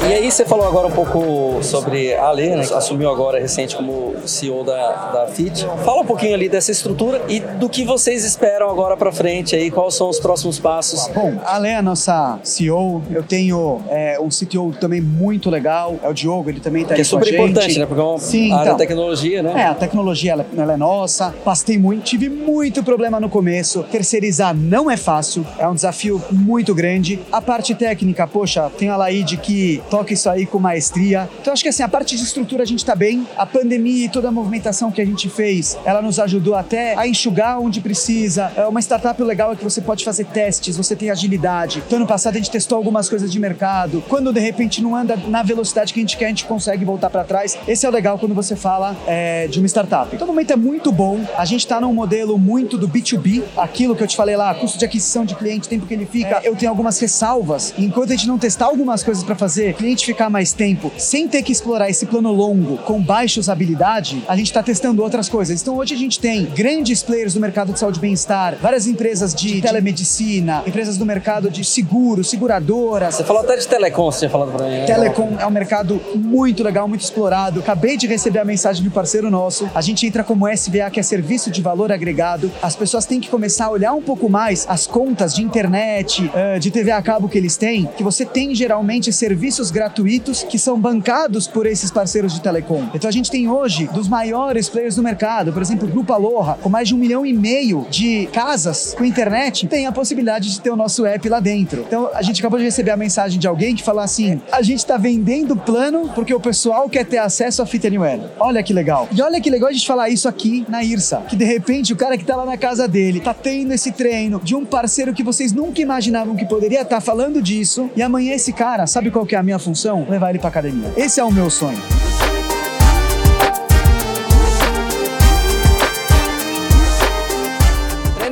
E 0.01 0.13
aí 0.13 0.32
você 0.32 0.43
falou 0.43 0.67
agora 0.67 0.88
um 0.88 0.91
pouco 0.91 1.62
sobre 1.62 2.15
a 2.15 2.25
Alê, 2.25 2.56
né, 2.56 2.65
que 2.65 2.73
assumiu 2.73 3.10
agora 3.10 3.39
recente 3.39 3.75
como 3.75 4.15
CEO 4.25 4.63
da, 4.63 5.12
da 5.12 5.27
FIT. 5.27 5.65
Fala 5.86 6.01
um 6.01 6.06
pouquinho 6.06 6.34
ali 6.34 6.49
dessa 6.49 6.71
estrutura 6.71 7.21
e 7.29 7.39
do 7.39 7.69
que 7.69 7.86
vocês 7.86 8.25
esperam 8.25 8.69
agora 8.69 8.97
para 8.97 9.12
frente 9.12 9.56
aí, 9.56 9.69
quais 9.69 9.93
são 9.93 10.10
os 10.10 10.19
próximos 10.19 10.60
passos? 10.60 11.08
Bom, 11.13 11.39
a 11.45 11.56
Alê 11.56 11.69
é 11.69 11.75
a 11.75 11.82
nossa 11.82 12.39
CEO, 12.43 13.03
eu 13.12 13.21
tenho 13.21 13.82
é, 13.89 14.19
um 14.19 14.29
CTO 14.29 14.73
também 14.79 14.99
muito 14.99 15.49
legal, 15.49 15.95
é 16.01 16.10
o 16.10 16.13
Diogo, 16.13 16.49
ele 16.49 16.60
também 16.60 16.82
está 16.84 16.95
aí 16.95 17.01
é 17.01 17.03
super 17.03 17.27
com 17.27 17.34
importante, 17.47 17.77
né? 17.77 17.86
Porque 17.86 18.01
é 18.01 18.03
uma 18.03 18.17
Sim, 18.17 18.51
área 18.51 18.63
então, 18.63 18.77
tecnologia, 18.77 19.43
né? 19.43 19.53
É, 19.56 19.65
a 19.65 19.75
tecnologia 19.75 20.32
ela, 20.32 20.45
ela 20.58 20.73
é 20.73 20.77
nossa, 20.77 21.34
pastei 21.45 21.77
muito, 21.77 22.03
tive 22.03 22.29
muito 22.29 22.84
problema 22.84 23.19
no 23.19 23.29
começo, 23.29 23.84
terceirizar 23.84 24.56
não 24.56 24.89
é 24.89 24.97
fácil, 24.97 25.45
é 25.58 25.67
um 25.67 25.75
desafio 25.75 26.21
muito 26.32 26.73
grande. 26.73 27.19
A 27.32 27.41
parte 27.41 27.75
técnica, 27.75 28.25
poxa, 28.25 28.71
tem 28.77 28.89
a 28.89 28.97
Laide 28.97 29.38
que 29.38 29.83
toca 29.89 30.13
isso 30.13 30.30
aí 30.30 30.46
com 30.46 30.60
maestria. 30.60 31.30
Então 31.41 31.54
acho 31.54 31.63
que 31.63 31.69
assim, 31.69 31.84
a 31.84 31.89
parte 31.89 32.15
de 32.15 32.24
estrutura 32.24 32.63
a 32.63 32.65
gente 32.65 32.86
tá 32.86 32.96
bem. 32.96 33.28
A 33.38 33.46
pandemia 33.46 34.06
e 34.06 34.10
toda 34.10 34.28
a 34.28 34.32
movimentação 34.32 34.91
que 34.91 35.02
a 35.02 35.06
gente 35.06 35.30
fez, 35.30 35.78
ela 35.86 36.02
nos 36.02 36.19
ajudou 36.19 36.56
até 36.56 36.96
a 36.96 37.08
enxugar 37.08 37.60
onde 37.60 37.82
precisa. 37.82 38.52
É 38.56 38.65
uma 38.65 38.80
startup 38.82 39.22
legal 39.22 39.54
é 39.54 39.56
que 39.56 39.63
você 39.63 39.82
pode 39.82 40.04
fazer 40.04 40.26
testes, 40.26 40.78
você 40.78 40.96
tem 40.96 41.10
agilidade. 41.10 41.84
Então, 41.86 41.98
ano 41.98 42.08
passado 42.08 42.36
a 42.36 42.38
gente 42.38 42.52
testou 42.52 42.78
algumas 42.78 43.10
coisas 43.10 43.32
de 43.32 43.39
mercado. 43.39 44.04
Quando 44.08 44.32
de 44.32 44.39
repente 44.39 44.82
não 44.82 44.96
anda 44.96 45.15
na 45.28 45.43
velocidade 45.43 45.93
que 45.93 46.00
a 46.00 46.04
gente 46.04 46.17
quer, 46.17 46.26
a 46.26 46.30
gente 46.30 46.46
consegue 46.46 46.84
voltar 46.86 47.10
para 47.10 47.24
trás. 47.24 47.58
Esse 47.67 47.86
é 47.86 47.89
o 47.89 47.91
legal 47.91 48.17
quando 48.17 48.34
você 48.34 48.56
fala 48.56 48.96
é, 49.08 49.48
de 49.48 49.60
uma 49.60 49.67
startup. 49.67 50.13
Então, 50.13 50.26
o 50.26 50.32
momento 50.32 50.52
é 50.52 50.56
muito 50.56 50.91
bom. 50.91 51.19
A 51.38 51.46
gente 51.46 51.62
está 51.62 51.80
num 51.80 51.93
modelo 51.93 52.38
muito 52.38 52.78
do 52.78 52.88
B2B, 52.88 53.43
aquilo 53.58 53.96
que 53.96 54.04
eu 54.04 54.08
te 54.08 54.15
falei 54.15 54.36
lá, 54.36 54.54
custo 54.56 54.78
de 54.78 54.86
aquisição 54.86 55.26
de 55.26 55.36
cliente, 55.36 55.67
tempo 55.67 55.86
que 55.86 55.93
ele 55.93 56.06
fica. 56.06 56.41
Eu 56.43 56.56
tenho 56.56 56.72
algumas 56.72 57.00
ressalvas. 57.00 57.74
Enquanto 57.78 58.12
a 58.12 58.15
gente 58.15 58.28
não 58.28 58.38
testar 58.38 58.65
algumas 58.65 59.04
coisas 59.04 59.24
para 59.24 59.36
fazer 59.36 59.72
fazer 59.73 59.83
cliente 59.83 60.05
ficar 60.05 60.29
mais 60.29 60.53
tempo 60.53 60.91
sem 60.97 61.27
ter 61.27 61.41
que 61.41 61.51
explorar 61.51 61.89
esse 61.89 62.05
plano 62.05 62.31
longo 62.31 62.77
com 62.77 63.01
baixa 63.01 63.39
usabilidade, 63.39 64.23
a 64.27 64.36
gente 64.36 64.47
está 64.47 64.62
testando 64.62 65.01
outras 65.01 65.27
coisas. 65.27 65.62
Então 65.62 65.77
hoje 65.77 65.93
a 65.93 65.97
gente 65.97 66.19
tem 66.19 66.45
grandes 66.45 67.01
players 67.01 67.33
do 67.33 67.39
mercado 67.39 67.73
de 67.73 67.79
saúde 67.79 67.97
e 67.97 68.01
bem-estar, 68.01 68.55
várias 68.62 68.88
empresas 68.88 69.33
de 69.33 69.62
telemedicina, 69.62 70.63
empresas 70.65 70.97
do 70.97 71.05
mercado 71.05 71.49
de 71.49 71.63
seguro, 71.65 72.23
seguradoras. 72.23 73.15
Você 73.15 73.23
falou 73.23 73.41
até 73.41 73.57
de 73.57 73.67
telecom, 73.67 74.12
você 74.12 74.19
tinha 74.19 74.29
falado 74.29 74.51
para 74.51 74.65
mim. 74.65 74.71
Né? 74.71 74.86
Telecom 74.86 75.36
é 75.39 75.45
um 75.45 75.51
mercado 75.51 76.01
muito 76.15 76.63
legal, 76.63 76.88
muito 76.88 77.01
explorado. 77.01 77.59
Acabei 77.59 77.97
de 77.97 78.07
receber 78.07 78.39
a 78.39 78.45
mensagem 78.45 78.81
de 78.83 78.89
um 78.89 78.91
parceiro 78.91 79.29
nosso. 79.29 79.69
A 79.73 79.81
gente 79.81 80.05
entra 80.05 80.23
como 80.23 80.47
SVA, 80.47 80.89
que 80.91 80.99
é 80.99 81.03
Serviço 81.03 81.49
de 81.49 81.62
Valor 81.62 81.91
Agregado. 81.91 82.51
As 82.62 82.75
pessoas 82.75 83.05
têm 83.05 83.19
que 83.19 83.29
começar 83.29 83.65
a 83.65 83.69
olhar 83.71 83.93
um 83.93 84.01
pouco 84.01 84.29
mais 84.29 84.65
as 84.69 84.86
contas 84.86 85.33
de 85.33 85.41
internet, 85.41 86.29
eh, 86.33 86.59
de 86.59 86.71
TV 86.71 86.91
a 86.91 87.01
cabo 87.01 87.27
que 87.27 87.38
eles 87.38 87.57
têm, 87.57 87.89
que 87.97 88.03
você 88.03 88.25
tem 88.25 88.53
geralmente 88.53 89.12
serviços 89.12 89.62
serviços 89.63 89.71
gratuitos 89.71 90.43
que 90.43 90.60
são 90.60 90.80
bancados 90.80 91.47
por 91.47 91.65
esses 91.65 91.91
parceiros 91.91 92.34
de 92.34 92.41
telecom. 92.41 92.89
Então 92.93 93.08
a 93.08 93.12
gente 93.12 93.30
tem 93.30 93.47
hoje 93.47 93.88
dos 93.88 94.08
maiores 94.08 94.67
players 94.67 94.95
do 94.95 95.04
mercado, 95.04 95.54
por 95.54 95.62
exemplo, 95.62 95.88
o 95.88 95.91
Grupo 95.91 96.12
Aloha, 96.13 96.58
com 96.62 96.69
mais 96.69 96.88
de 96.88 96.95
um 96.95 96.97
milhão 96.97 97.26
e 97.26 97.34
meio 97.34 97.86
de 97.89 98.28
casas 98.34 98.93
com 98.97 99.06
internet, 99.06 99.67
tem 99.67 99.86
a 99.86 99.91
possibilidade 99.91 100.52
de 100.52 100.60
ter 100.60 100.69
o 100.69 100.76
nosso 100.76 101.06
app 101.06 101.28
lá 101.30 101.39
dentro. 101.39 101.86
Então 101.88 102.10
a 102.13 102.21
gente 102.21 102.39
acabou 102.39 102.58
de 102.60 102.65
receber 102.65 102.91
a 102.91 102.97
mensagem 102.97 103.39
de 103.39 103.47
alguém 103.47 103.76
que 103.76 103.84
falou 103.84 104.02
assim: 104.02 104.41
a 104.52 104.62
gente 104.62 104.80
está 104.80 104.97
vendendo 104.97 105.56
plano 105.56 106.10
porque 106.13 106.34
o 106.34 106.39
pessoal 106.39 106.89
quer 106.89 107.06
ter 107.06 107.19
acesso 107.19 107.62
a 107.62 107.65
Fit 107.65 107.86
Anywhere. 107.88 108.21
Olha 108.39 108.62
que 108.63 108.73
legal. 108.73 109.08
E 109.12 109.21
olha 109.21 109.39
que 109.39 109.49
legal 109.49 109.69
a 109.69 109.73
gente 109.73 109.88
falar 109.88 110.10
isso 110.10 110.28
aqui 110.28 110.65
na 110.67 110.84
IRSA, 110.84 111.23
que 111.30 111.36
de 111.36 111.45
repente 111.45 111.93
o 111.93 111.95
cara 111.95 112.17
que 112.17 112.26
tá 112.26 112.36
lá 112.36 112.45
na 112.45 112.58
casa 112.58 112.88
dele 112.88 113.19
tá 113.19 113.34
tendo 113.34 113.73
esse 113.73 113.91
treino 113.91 114.41
de 114.43 114.56
um 114.56 114.65
parceiro 114.65 115.13
que 115.13 115.23
vocês 115.23 115.54
nunca 115.54 115.82
imaginavam 115.82 116.36
que 116.36 116.45
poderia 116.45 116.82
estar 116.82 116.95
tá 116.95 117.02
falando 117.02 117.41
disso, 117.41 117.89
e 117.95 118.02
amanhã 118.02 118.34
esse 118.34 118.52
cara, 118.52 118.88
sabe 118.88 119.12
qual 119.12 119.26
que 119.26 119.36
é 119.36 119.38
a 119.38 119.43
minha 119.43 119.52
função? 119.59 120.05
Levar 120.09 120.29
ele 120.29 120.39
pra 120.39 120.49
academia. 120.49 120.91
Esse 120.95 121.19
é 121.19 121.23
o 121.23 121.31
meu 121.31 121.49
sonho. 121.49 121.81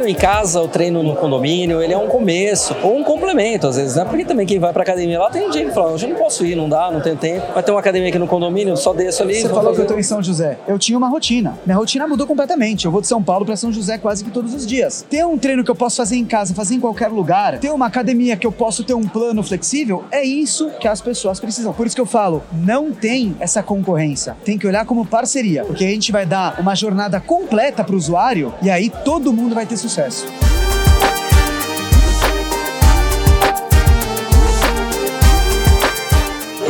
treino 0.02 0.08
em 0.08 0.16
casa, 0.16 0.62
o 0.62 0.68
treino 0.68 1.04
no 1.04 1.16
condomínio, 1.16 1.82
ele 1.82 1.94
é 1.94 1.98
um 1.98 2.08
começo, 2.08 2.76
ou 2.82 2.98
um 2.98 3.04
complemento, 3.32 3.68
às 3.68 3.78
vezes, 3.78 3.96
né? 3.96 4.06
Porque 4.06 4.26
também 4.26 4.46
quem 4.46 4.60
vai 4.60 4.74
pra 4.74 4.84
academia 4.84 5.20
lá 5.20 5.30
tem 5.30 5.50
dia 5.50 5.66
que 5.66 5.72
fala, 5.72 5.92
hoje 5.92 6.06
eu 6.06 6.10
não 6.10 6.18
posso 6.18 6.46
ir, 6.46 6.56
não 6.56 6.68
dá, 6.68 6.92
não 6.92 7.00
tenho 7.00 7.16
tempo. 7.16 7.46
Vai 7.54 7.64
ter 7.64 7.72
uma 7.72 7.80
academia 7.80 8.10
aqui 8.10 8.20
no 8.20 8.28
condomínio, 8.28 8.76
só 8.76 8.94
desço 8.94 9.24
ali. 9.24 9.36
Você 9.36 9.48
falou 9.48 9.66
fazer... 9.66 9.76
que 9.76 9.82
eu 9.82 9.88
tô 9.88 10.00
em 10.00 10.04
São 10.04 10.22
José. 10.22 10.58
Eu 10.68 10.78
tinha 10.78 10.98
uma 10.98 11.08
rotina. 11.08 11.58
Minha 11.66 11.78
rotina 11.78 12.08
mudou 12.08 12.28
completamente. 12.28 12.86
Eu 12.86 12.92
vou 12.92 13.02
de 13.02 13.08
São 13.08 13.24
Paulo 13.24 13.46
para 13.46 13.56
São 13.56 13.72
José 13.72 13.98
quase 13.98 14.24
que 14.24 14.32
todos 14.32 14.54
os 14.54 14.68
dias. 14.68 15.06
Ter 15.10 15.26
um 15.26 15.38
treino 15.38 15.64
que 15.64 15.72
eu 15.72 15.76
posso 15.76 15.98
fazer 15.98 16.18
em 16.18 16.26
casa, 16.26 16.54
fazer 16.54 16.76
em 16.76 16.80
qualquer 16.80 17.08
lugar, 17.08 17.58
ter 17.60 17.72
uma 17.72 17.86
academia 17.86 18.36
que 18.36 18.46
eu 18.46 18.52
posso 18.52 18.84
ter 18.84 18.94
um 18.94 19.04
plano 19.04 19.42
flexível, 19.42 20.04
é 20.12 20.24
isso 20.24 20.70
que 20.80 20.88
as 20.88 21.00
pessoas 21.00 21.40
precisam. 21.40 21.74
Por 21.74 21.88
isso 21.88 21.96
que 21.96 22.02
eu 22.02 22.06
falo, 22.06 22.44
não 22.52 22.92
tem 22.92 23.36
essa 23.40 23.64
concorrência. 23.64 24.36
Tem 24.44 24.58
que 24.58 24.68
olhar 24.68 24.86
como 24.86 25.06
parceria, 25.06 25.64
porque 25.64 25.86
a 25.86 25.90
gente 25.90 26.12
vai 26.12 26.26
dar 26.26 26.60
uma 26.60 26.76
jornada 26.76 27.20
completa 27.20 27.84
para 27.84 27.96
o 27.96 27.98
usuário 27.98 28.54
e 28.62 28.70
aí 28.70 28.90
todo 28.90 29.32
mundo 29.32 29.56
vai 29.56 29.66
ter 29.66 29.78
sucesso. 29.78 30.26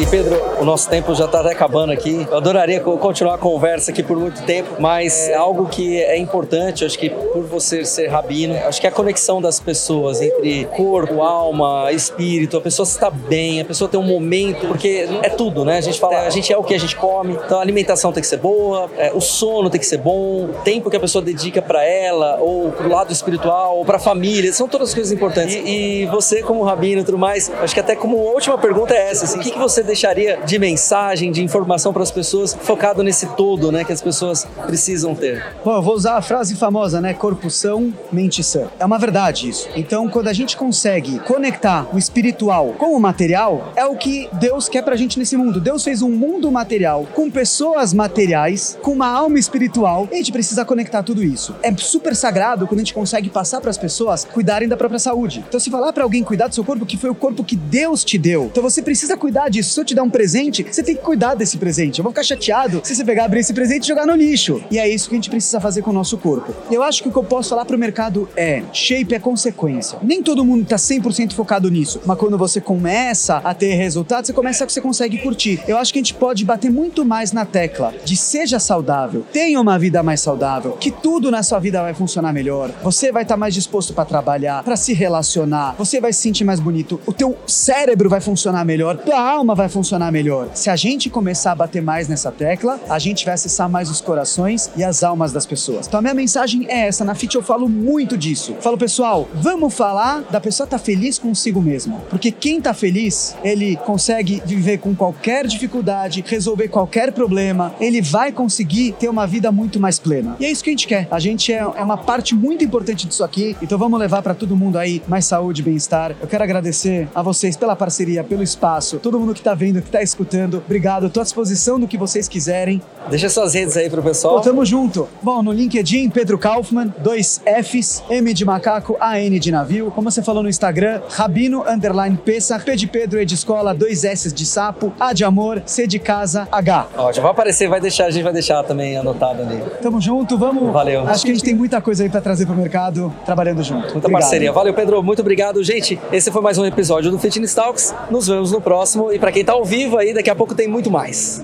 E 0.01 0.05
Pedro, 0.07 0.35
o 0.59 0.65
nosso 0.65 0.89
tempo 0.89 1.13
já 1.13 1.25
está 1.25 1.41
acabando 1.41 1.91
aqui. 1.91 2.25
Eu 2.27 2.37
adoraria 2.37 2.79
continuar 2.79 3.35
a 3.35 3.37
conversa 3.37 3.91
aqui 3.91 4.01
por 4.01 4.17
muito 4.17 4.41
tempo, 4.41 4.77
mas 4.79 5.29
é 5.29 5.35
algo 5.35 5.67
que 5.67 6.01
é 6.01 6.17
importante, 6.17 6.83
acho 6.83 6.97
que 6.97 7.07
por 7.07 7.43
você 7.43 7.85
ser 7.85 8.07
rabino, 8.07 8.55
acho 8.65 8.81
que 8.81 8.87
a 8.87 8.91
conexão 8.91 9.39
das 9.39 9.59
pessoas 9.59 10.19
entre 10.19 10.65
corpo, 10.75 11.21
alma, 11.21 11.91
espírito, 11.91 12.57
a 12.57 12.61
pessoa 12.61 12.83
está 12.83 13.11
bem, 13.11 13.61
a 13.61 13.65
pessoa 13.65 13.87
tem 13.87 13.99
um 13.99 14.03
momento, 14.03 14.65
porque 14.65 15.07
é 15.21 15.29
tudo, 15.29 15.63
né? 15.63 15.77
A 15.77 15.81
gente 15.81 15.99
fala, 15.99 16.21
a 16.21 16.31
gente 16.31 16.51
é 16.51 16.57
o 16.57 16.63
que 16.63 16.73
a 16.73 16.79
gente 16.79 16.95
come, 16.95 17.33
então 17.33 17.59
a 17.59 17.61
alimentação 17.61 18.11
tem 18.11 18.21
que 18.21 18.27
ser 18.27 18.37
boa, 18.37 18.89
é, 18.97 19.11
o 19.13 19.21
sono 19.21 19.69
tem 19.69 19.79
que 19.79 19.85
ser 19.85 19.99
bom, 19.99 20.45
o 20.45 20.53
tempo 20.63 20.89
que 20.89 20.97
a 20.97 20.99
pessoa 20.99 21.23
dedica 21.23 21.61
para 21.61 21.83
ela, 21.85 22.39
ou 22.39 22.71
pro 22.71 22.89
lado 22.89 23.13
espiritual, 23.13 23.77
ou 23.77 23.85
para 23.85 23.97
a 23.97 23.99
família, 23.99 24.51
são 24.51 24.67
todas 24.67 24.95
coisas 24.95 25.11
importantes. 25.11 25.53
E, 25.53 25.59
e, 25.59 26.05
você, 26.07 26.41
como 26.41 26.63
rabino 26.63 27.01
e 27.01 27.03
tudo 27.03 27.19
mais, 27.19 27.51
acho 27.61 27.71
que 27.71 27.79
até 27.79 27.95
como 27.95 28.17
última 28.17 28.57
pergunta 28.57 28.95
é 28.95 29.11
essa, 29.11 29.25
assim, 29.25 29.37
o 29.37 29.41
que, 29.43 29.51
que 29.51 29.59
você 29.59 29.90
deixaria 29.91 30.39
de 30.45 30.58
mensagem, 30.58 31.32
de 31.32 31.43
informação 31.43 31.91
para 31.91 32.01
as 32.01 32.12
pessoas 32.12 32.58
focado 32.62 33.04
nesse 33.04 33.27
todo, 33.36 33.71
né, 33.71 33.84
que 33.84 33.91
as 33.91 34.01
pessoas 34.01 34.47
precisam 34.65 35.13
ter? 35.13 35.45
Bom, 35.65 35.75
eu 35.75 35.82
vou 35.82 35.95
usar 35.95 36.15
a 36.15 36.21
frase 36.21 36.56
famosa, 36.56 37.01
né, 37.01 37.13
corpo 37.13 37.49
são, 37.49 37.93
mente 38.10 38.41
sã. 38.41 38.69
É 38.80 38.86
uma 38.86 38.97
verdade 38.97 39.49
isso. 39.49 39.67
Então, 39.75 40.08
quando 40.08 40.30
a 40.30 40.34
gente 40.34 40.56
consegue 40.56 41.19
conectar 41.19 41.88
o 41.93 41.97
espiritual 41.97 42.73
com 42.77 42.95
o 42.95 42.99
material, 42.99 43.73
é 43.75 43.86
o 43.86 43.97
que 43.97 44.30
Deus 44.34 44.69
quer 44.69 44.82
pra 44.82 44.95
gente 44.95 45.19
nesse 45.19 45.36
mundo. 45.36 45.60
Deus 45.60 45.84
fez 45.84 46.01
um 46.01 46.10
mundo 46.10 46.49
material 46.49 47.06
com 47.13 47.30
pessoas 47.30 47.93
materiais, 47.93 48.77
com 48.82 48.93
uma 48.93 49.08
alma 49.08 49.39
espiritual, 49.39 50.08
e 50.10 50.15
a 50.15 50.17
gente 50.17 50.32
precisa 50.32 50.63
conectar 50.63 51.04
tudo 51.04 51.21
isso. 51.21 51.54
É 51.62 51.75
super 51.75 52.15
sagrado 52.15 52.65
quando 52.65 52.80
a 52.80 52.84
gente 52.84 52.93
consegue 52.93 53.30
passar 53.30 53.60
para 53.60 53.69
as 53.69 53.77
pessoas 53.77 54.23
cuidarem 54.23 54.69
da 54.69 54.77
própria 54.77 54.99
saúde. 54.99 55.43
Então, 55.45 55.60
se 55.60 55.69
falar 55.69 55.91
para 55.91 56.04
alguém 56.04 56.23
cuidar 56.23 56.47
do 56.47 56.56
seu 56.56 56.63
corpo, 56.63 56.86
que 56.86 56.95
foi 56.95 57.10
o 57.10 57.15
corpo 57.15 57.43
que 57.43 57.58
Deus 57.58 58.06
te 58.06 58.17
deu, 58.17 58.45
então 58.45 58.63
você 58.63 58.82
precisa 58.82 59.17
cuidar 59.17 59.49
disso 59.49 59.70
eu 59.79 59.86
te 59.86 59.95
dar 59.95 60.03
um 60.03 60.10
presente, 60.10 60.63
você 60.63 60.84
tem 60.84 60.95
que 60.95 61.01
cuidar 61.01 61.36
desse 61.36 61.57
presente. 61.57 61.99
Eu 61.99 62.03
vou 62.03 62.12
ficar 62.12 62.23
chateado 62.23 62.81
se 62.84 62.95
você 62.95 63.03
pegar, 63.03 63.25
abrir 63.25 63.39
esse 63.39 63.53
presente 63.53 63.86
e 63.86 63.88
jogar 63.88 64.05
no 64.05 64.15
lixo. 64.15 64.63
E 64.71 64.79
é 64.79 64.88
isso 64.88 65.10
que 65.10 65.15
a 65.15 65.17
gente 65.17 65.29
precisa 65.29 65.60
fazer 65.60 65.81
com 65.81 65.91
o 65.91 65.93
nosso 65.93 66.17
corpo. 66.17 66.53
Eu 66.71 66.84
acho 66.84 67.03
que 67.03 67.10
o 67.10 67.12
que 67.12 67.17
eu 67.17 67.23
posso 67.23 67.49
falar 67.49 67.65
pro 67.65 67.77
mercado 67.77 68.27
é: 68.36 68.63
shape 68.73 69.13
é 69.13 69.19
consequência. 69.19 69.99
Nem 70.01 70.23
todo 70.23 70.45
mundo 70.45 70.65
tá 70.65 70.75
100% 70.75 71.34
focado 71.34 71.69
nisso, 71.69 72.01
mas 72.05 72.17
quando 72.17 72.38
você 72.38 72.60
começa 72.60 73.38
a 73.38 73.53
ter 73.53 73.73
resultados, 73.75 74.27
você 74.27 74.34
começa 74.34 74.65
que 74.65 74.73
você 74.73 74.81
consegue 74.81 75.17
curtir. 75.17 75.62
Eu 75.67 75.77
acho 75.77 75.91
que 75.91 75.99
a 75.99 76.01
gente 76.01 76.13
pode 76.13 76.45
bater 76.45 76.71
muito 76.71 77.05
mais 77.05 77.31
na 77.31 77.45
tecla 77.45 77.93
de 78.03 78.15
seja 78.15 78.60
saudável, 78.60 79.25
tenha 79.31 79.60
uma 79.60 79.77
vida 79.77 80.01
mais 80.03 80.21
saudável, 80.21 80.73
que 80.73 80.91
tudo 80.91 81.31
na 81.31 81.43
sua 81.43 81.60
vida 81.60 81.81
vai 81.81 81.93
funcionar 81.93 82.34
melhor. 82.34 82.71
Você 82.84 83.12
vai 83.12 83.23
estar 83.23 83.36
tá 83.36 83.39
mais 83.39 83.53
disposto 83.53 83.93
para 83.93 84.05
trabalhar, 84.05 84.63
para 84.63 84.75
se 84.75 84.93
relacionar, 84.93 85.75
você 85.77 85.99
vai 85.99 86.13
se 86.13 86.21
sentir 86.21 86.43
mais 86.43 86.60
bonito, 86.60 86.99
o 87.05 87.13
teu 87.13 87.38
cérebro 87.47 88.10
vai 88.10 88.21
funcionar 88.21 88.65
melhor, 88.65 88.97
tua 88.97 89.19
alma 89.19 89.55
vai 89.55 89.61
vai 89.62 89.69
funcionar 89.69 90.12
melhor? 90.12 90.50
Se 90.56 90.71
a 90.71 90.76
gente 90.76 91.08
começar 91.08 91.52
a 91.52 91.56
bater 91.56 91.84
mais 91.84 92.08
nessa 92.08 92.32
tecla, 92.32 92.80
a 92.89 92.97
gente 92.97 93.24
vai 93.26 93.36
acessar 93.36 93.69
mais 93.69 93.91
os 93.91 94.02
corações 94.02 94.71
e 94.76 94.84
as 94.84 95.04
almas 95.04 95.32
das 95.32 95.45
pessoas. 95.45 95.88
Então 95.88 96.00
a 96.00 96.02
minha 96.02 96.15
mensagem 96.15 96.65
é 96.67 96.88
essa, 96.88 97.06
na 97.06 97.13
FIT 97.13 97.36
eu 97.36 97.43
falo 97.43 97.69
muito 97.69 98.17
disso. 98.17 98.56
Falo, 98.60 98.78
pessoal, 98.78 99.30
vamos 99.36 99.74
falar 99.74 100.21
da 100.32 100.41
pessoa 100.41 100.65
estar 100.65 100.80
tá 100.80 100.84
feliz 100.84 101.19
consigo 101.19 101.62
mesmo. 101.62 102.02
Porque 102.10 102.32
quem 102.32 102.58
está 102.58 102.74
feliz, 102.74 103.36
ele 103.43 103.76
consegue 103.78 104.41
viver 104.45 104.80
com 104.80 104.95
qualquer 104.95 105.45
dificuldade, 105.45 106.24
resolver 106.28 106.67
qualquer 106.67 107.12
problema, 107.12 107.76
ele 107.80 108.02
vai 108.02 108.32
conseguir 108.32 108.93
ter 108.93 109.10
uma 109.10 109.28
vida 109.28 109.52
muito 109.52 109.80
mais 109.80 110.00
plena. 110.00 110.36
E 110.39 110.45
é 110.45 110.52
isso 110.52 110.63
que 110.63 110.71
a 110.71 110.74
gente 110.74 110.88
quer. 110.88 111.08
A 111.12 111.19
gente 111.19 111.54
é, 111.54 111.58
é 111.58 111.84
uma 111.84 111.97
parte 111.97 112.34
muito 112.34 112.63
importante 112.63 113.08
disso 113.08 113.24
aqui, 113.24 113.56
então 113.62 113.78
vamos 113.78 114.00
levar 114.00 114.24
para 114.24 114.34
todo 114.34 114.56
mundo 114.56 114.80
aí 114.80 115.04
mais 115.08 115.26
saúde, 115.26 115.62
bem-estar. 115.62 116.15
Eu 116.19 116.28
quero 116.28 116.43
agradecer 116.43 117.08
a 117.13 117.21
vocês 117.21 117.56
pela 117.56 117.76
parceria, 117.76 118.24
pelo 118.24 118.41
espaço, 118.41 118.97
todo 118.97 119.19
mundo 119.19 119.34
que 119.34 119.39
está 119.39 119.50
vendo, 119.53 119.81
que 119.81 119.87
está 119.87 120.01
escutando. 120.01 120.57
Obrigado, 120.65 121.07
estou 121.07 121.21
à 121.21 121.23
disposição 121.23 121.79
do 121.79 121.87
que 121.87 121.97
vocês 121.97 122.27
quiserem. 122.27 122.81
Deixa 123.09 123.29
suas 123.29 123.53
redes 123.53 123.75
aí 123.77 123.89
pro 123.89 124.01
pessoal. 124.01 124.35
Pô, 124.35 124.41
tamo 124.41 124.65
junto. 124.65 125.07
Bom, 125.21 125.41
no 125.41 125.51
LinkedIn, 125.51 126.09
Pedro 126.09 126.37
Kaufmann, 126.37 126.93
dois 126.99 127.41
Fs, 127.45 128.03
M 128.09 128.33
de 128.33 128.45
macaco, 128.45 128.97
AN 128.99 129.39
de 129.39 129.51
navio. 129.51 129.91
Como 129.91 130.09
você 130.09 130.21
falou 130.21 130.43
no 130.43 130.49
Instagram, 130.49 131.01
Rabino 131.09 131.63
underline 131.67 132.17
Pessa, 132.17 132.59
P 132.59 132.75
de 132.75 132.87
Pedro, 132.87 133.21
E 133.21 133.25
de 133.25 133.35
escola, 133.35 133.73
dois 133.73 134.03
S 134.03 134.31
de 134.31 134.45
sapo, 134.45 134.93
A 134.99 135.13
de 135.13 135.23
amor, 135.23 135.61
C 135.65 135.87
de 135.87 135.99
casa, 135.99 136.47
H. 136.51 136.87
Ótimo, 136.97 137.23
vai 137.23 137.31
aparecer, 137.31 137.67
vai 137.67 137.81
deixar, 137.81 138.05
a 138.05 138.11
gente 138.11 138.23
vai 138.23 138.33
deixar 138.33 138.63
também 138.63 138.97
anotado 138.97 139.41
ali. 139.41 139.61
Tamo 139.81 139.99
junto, 139.99 140.37
vamos. 140.37 140.71
Valeu. 140.71 141.01
Acho 141.07 141.23
que 141.25 141.31
a 141.31 141.33
gente 141.33 141.43
tem 141.43 141.55
muita 141.55 141.81
coisa 141.81 142.03
aí 142.03 142.09
para 142.09 142.21
trazer 142.21 142.45
pro 142.45 142.55
mercado, 142.55 143.13
trabalhando 143.25 143.63
junto. 143.63 143.81
Muita 143.81 143.97
obrigado. 143.97 144.21
parceria. 144.21 144.51
Valeu, 144.51 144.73
Pedro, 144.73 145.01
muito 145.03 145.21
obrigado. 145.21 145.63
Gente, 145.63 145.99
esse 146.11 146.31
foi 146.31 146.41
mais 146.41 146.57
um 146.57 146.65
episódio 146.65 147.11
do 147.11 147.19
Fitness 147.19 147.53
Talks. 147.53 147.93
Nos 148.09 148.27
vemos 148.27 148.51
no 148.51 148.61
próximo 148.61 149.11
e 149.11 149.19
para 149.19 149.31
quem 149.31 149.40
tá 149.43 149.54
ao 149.54 149.63
vivo 149.65 149.97
aí, 149.97 150.13
daqui 150.13 150.30
a 150.30 150.36
pouco 150.36 150.56
tem 150.56 150.67
muito 150.67 150.89
mais. 150.91 151.43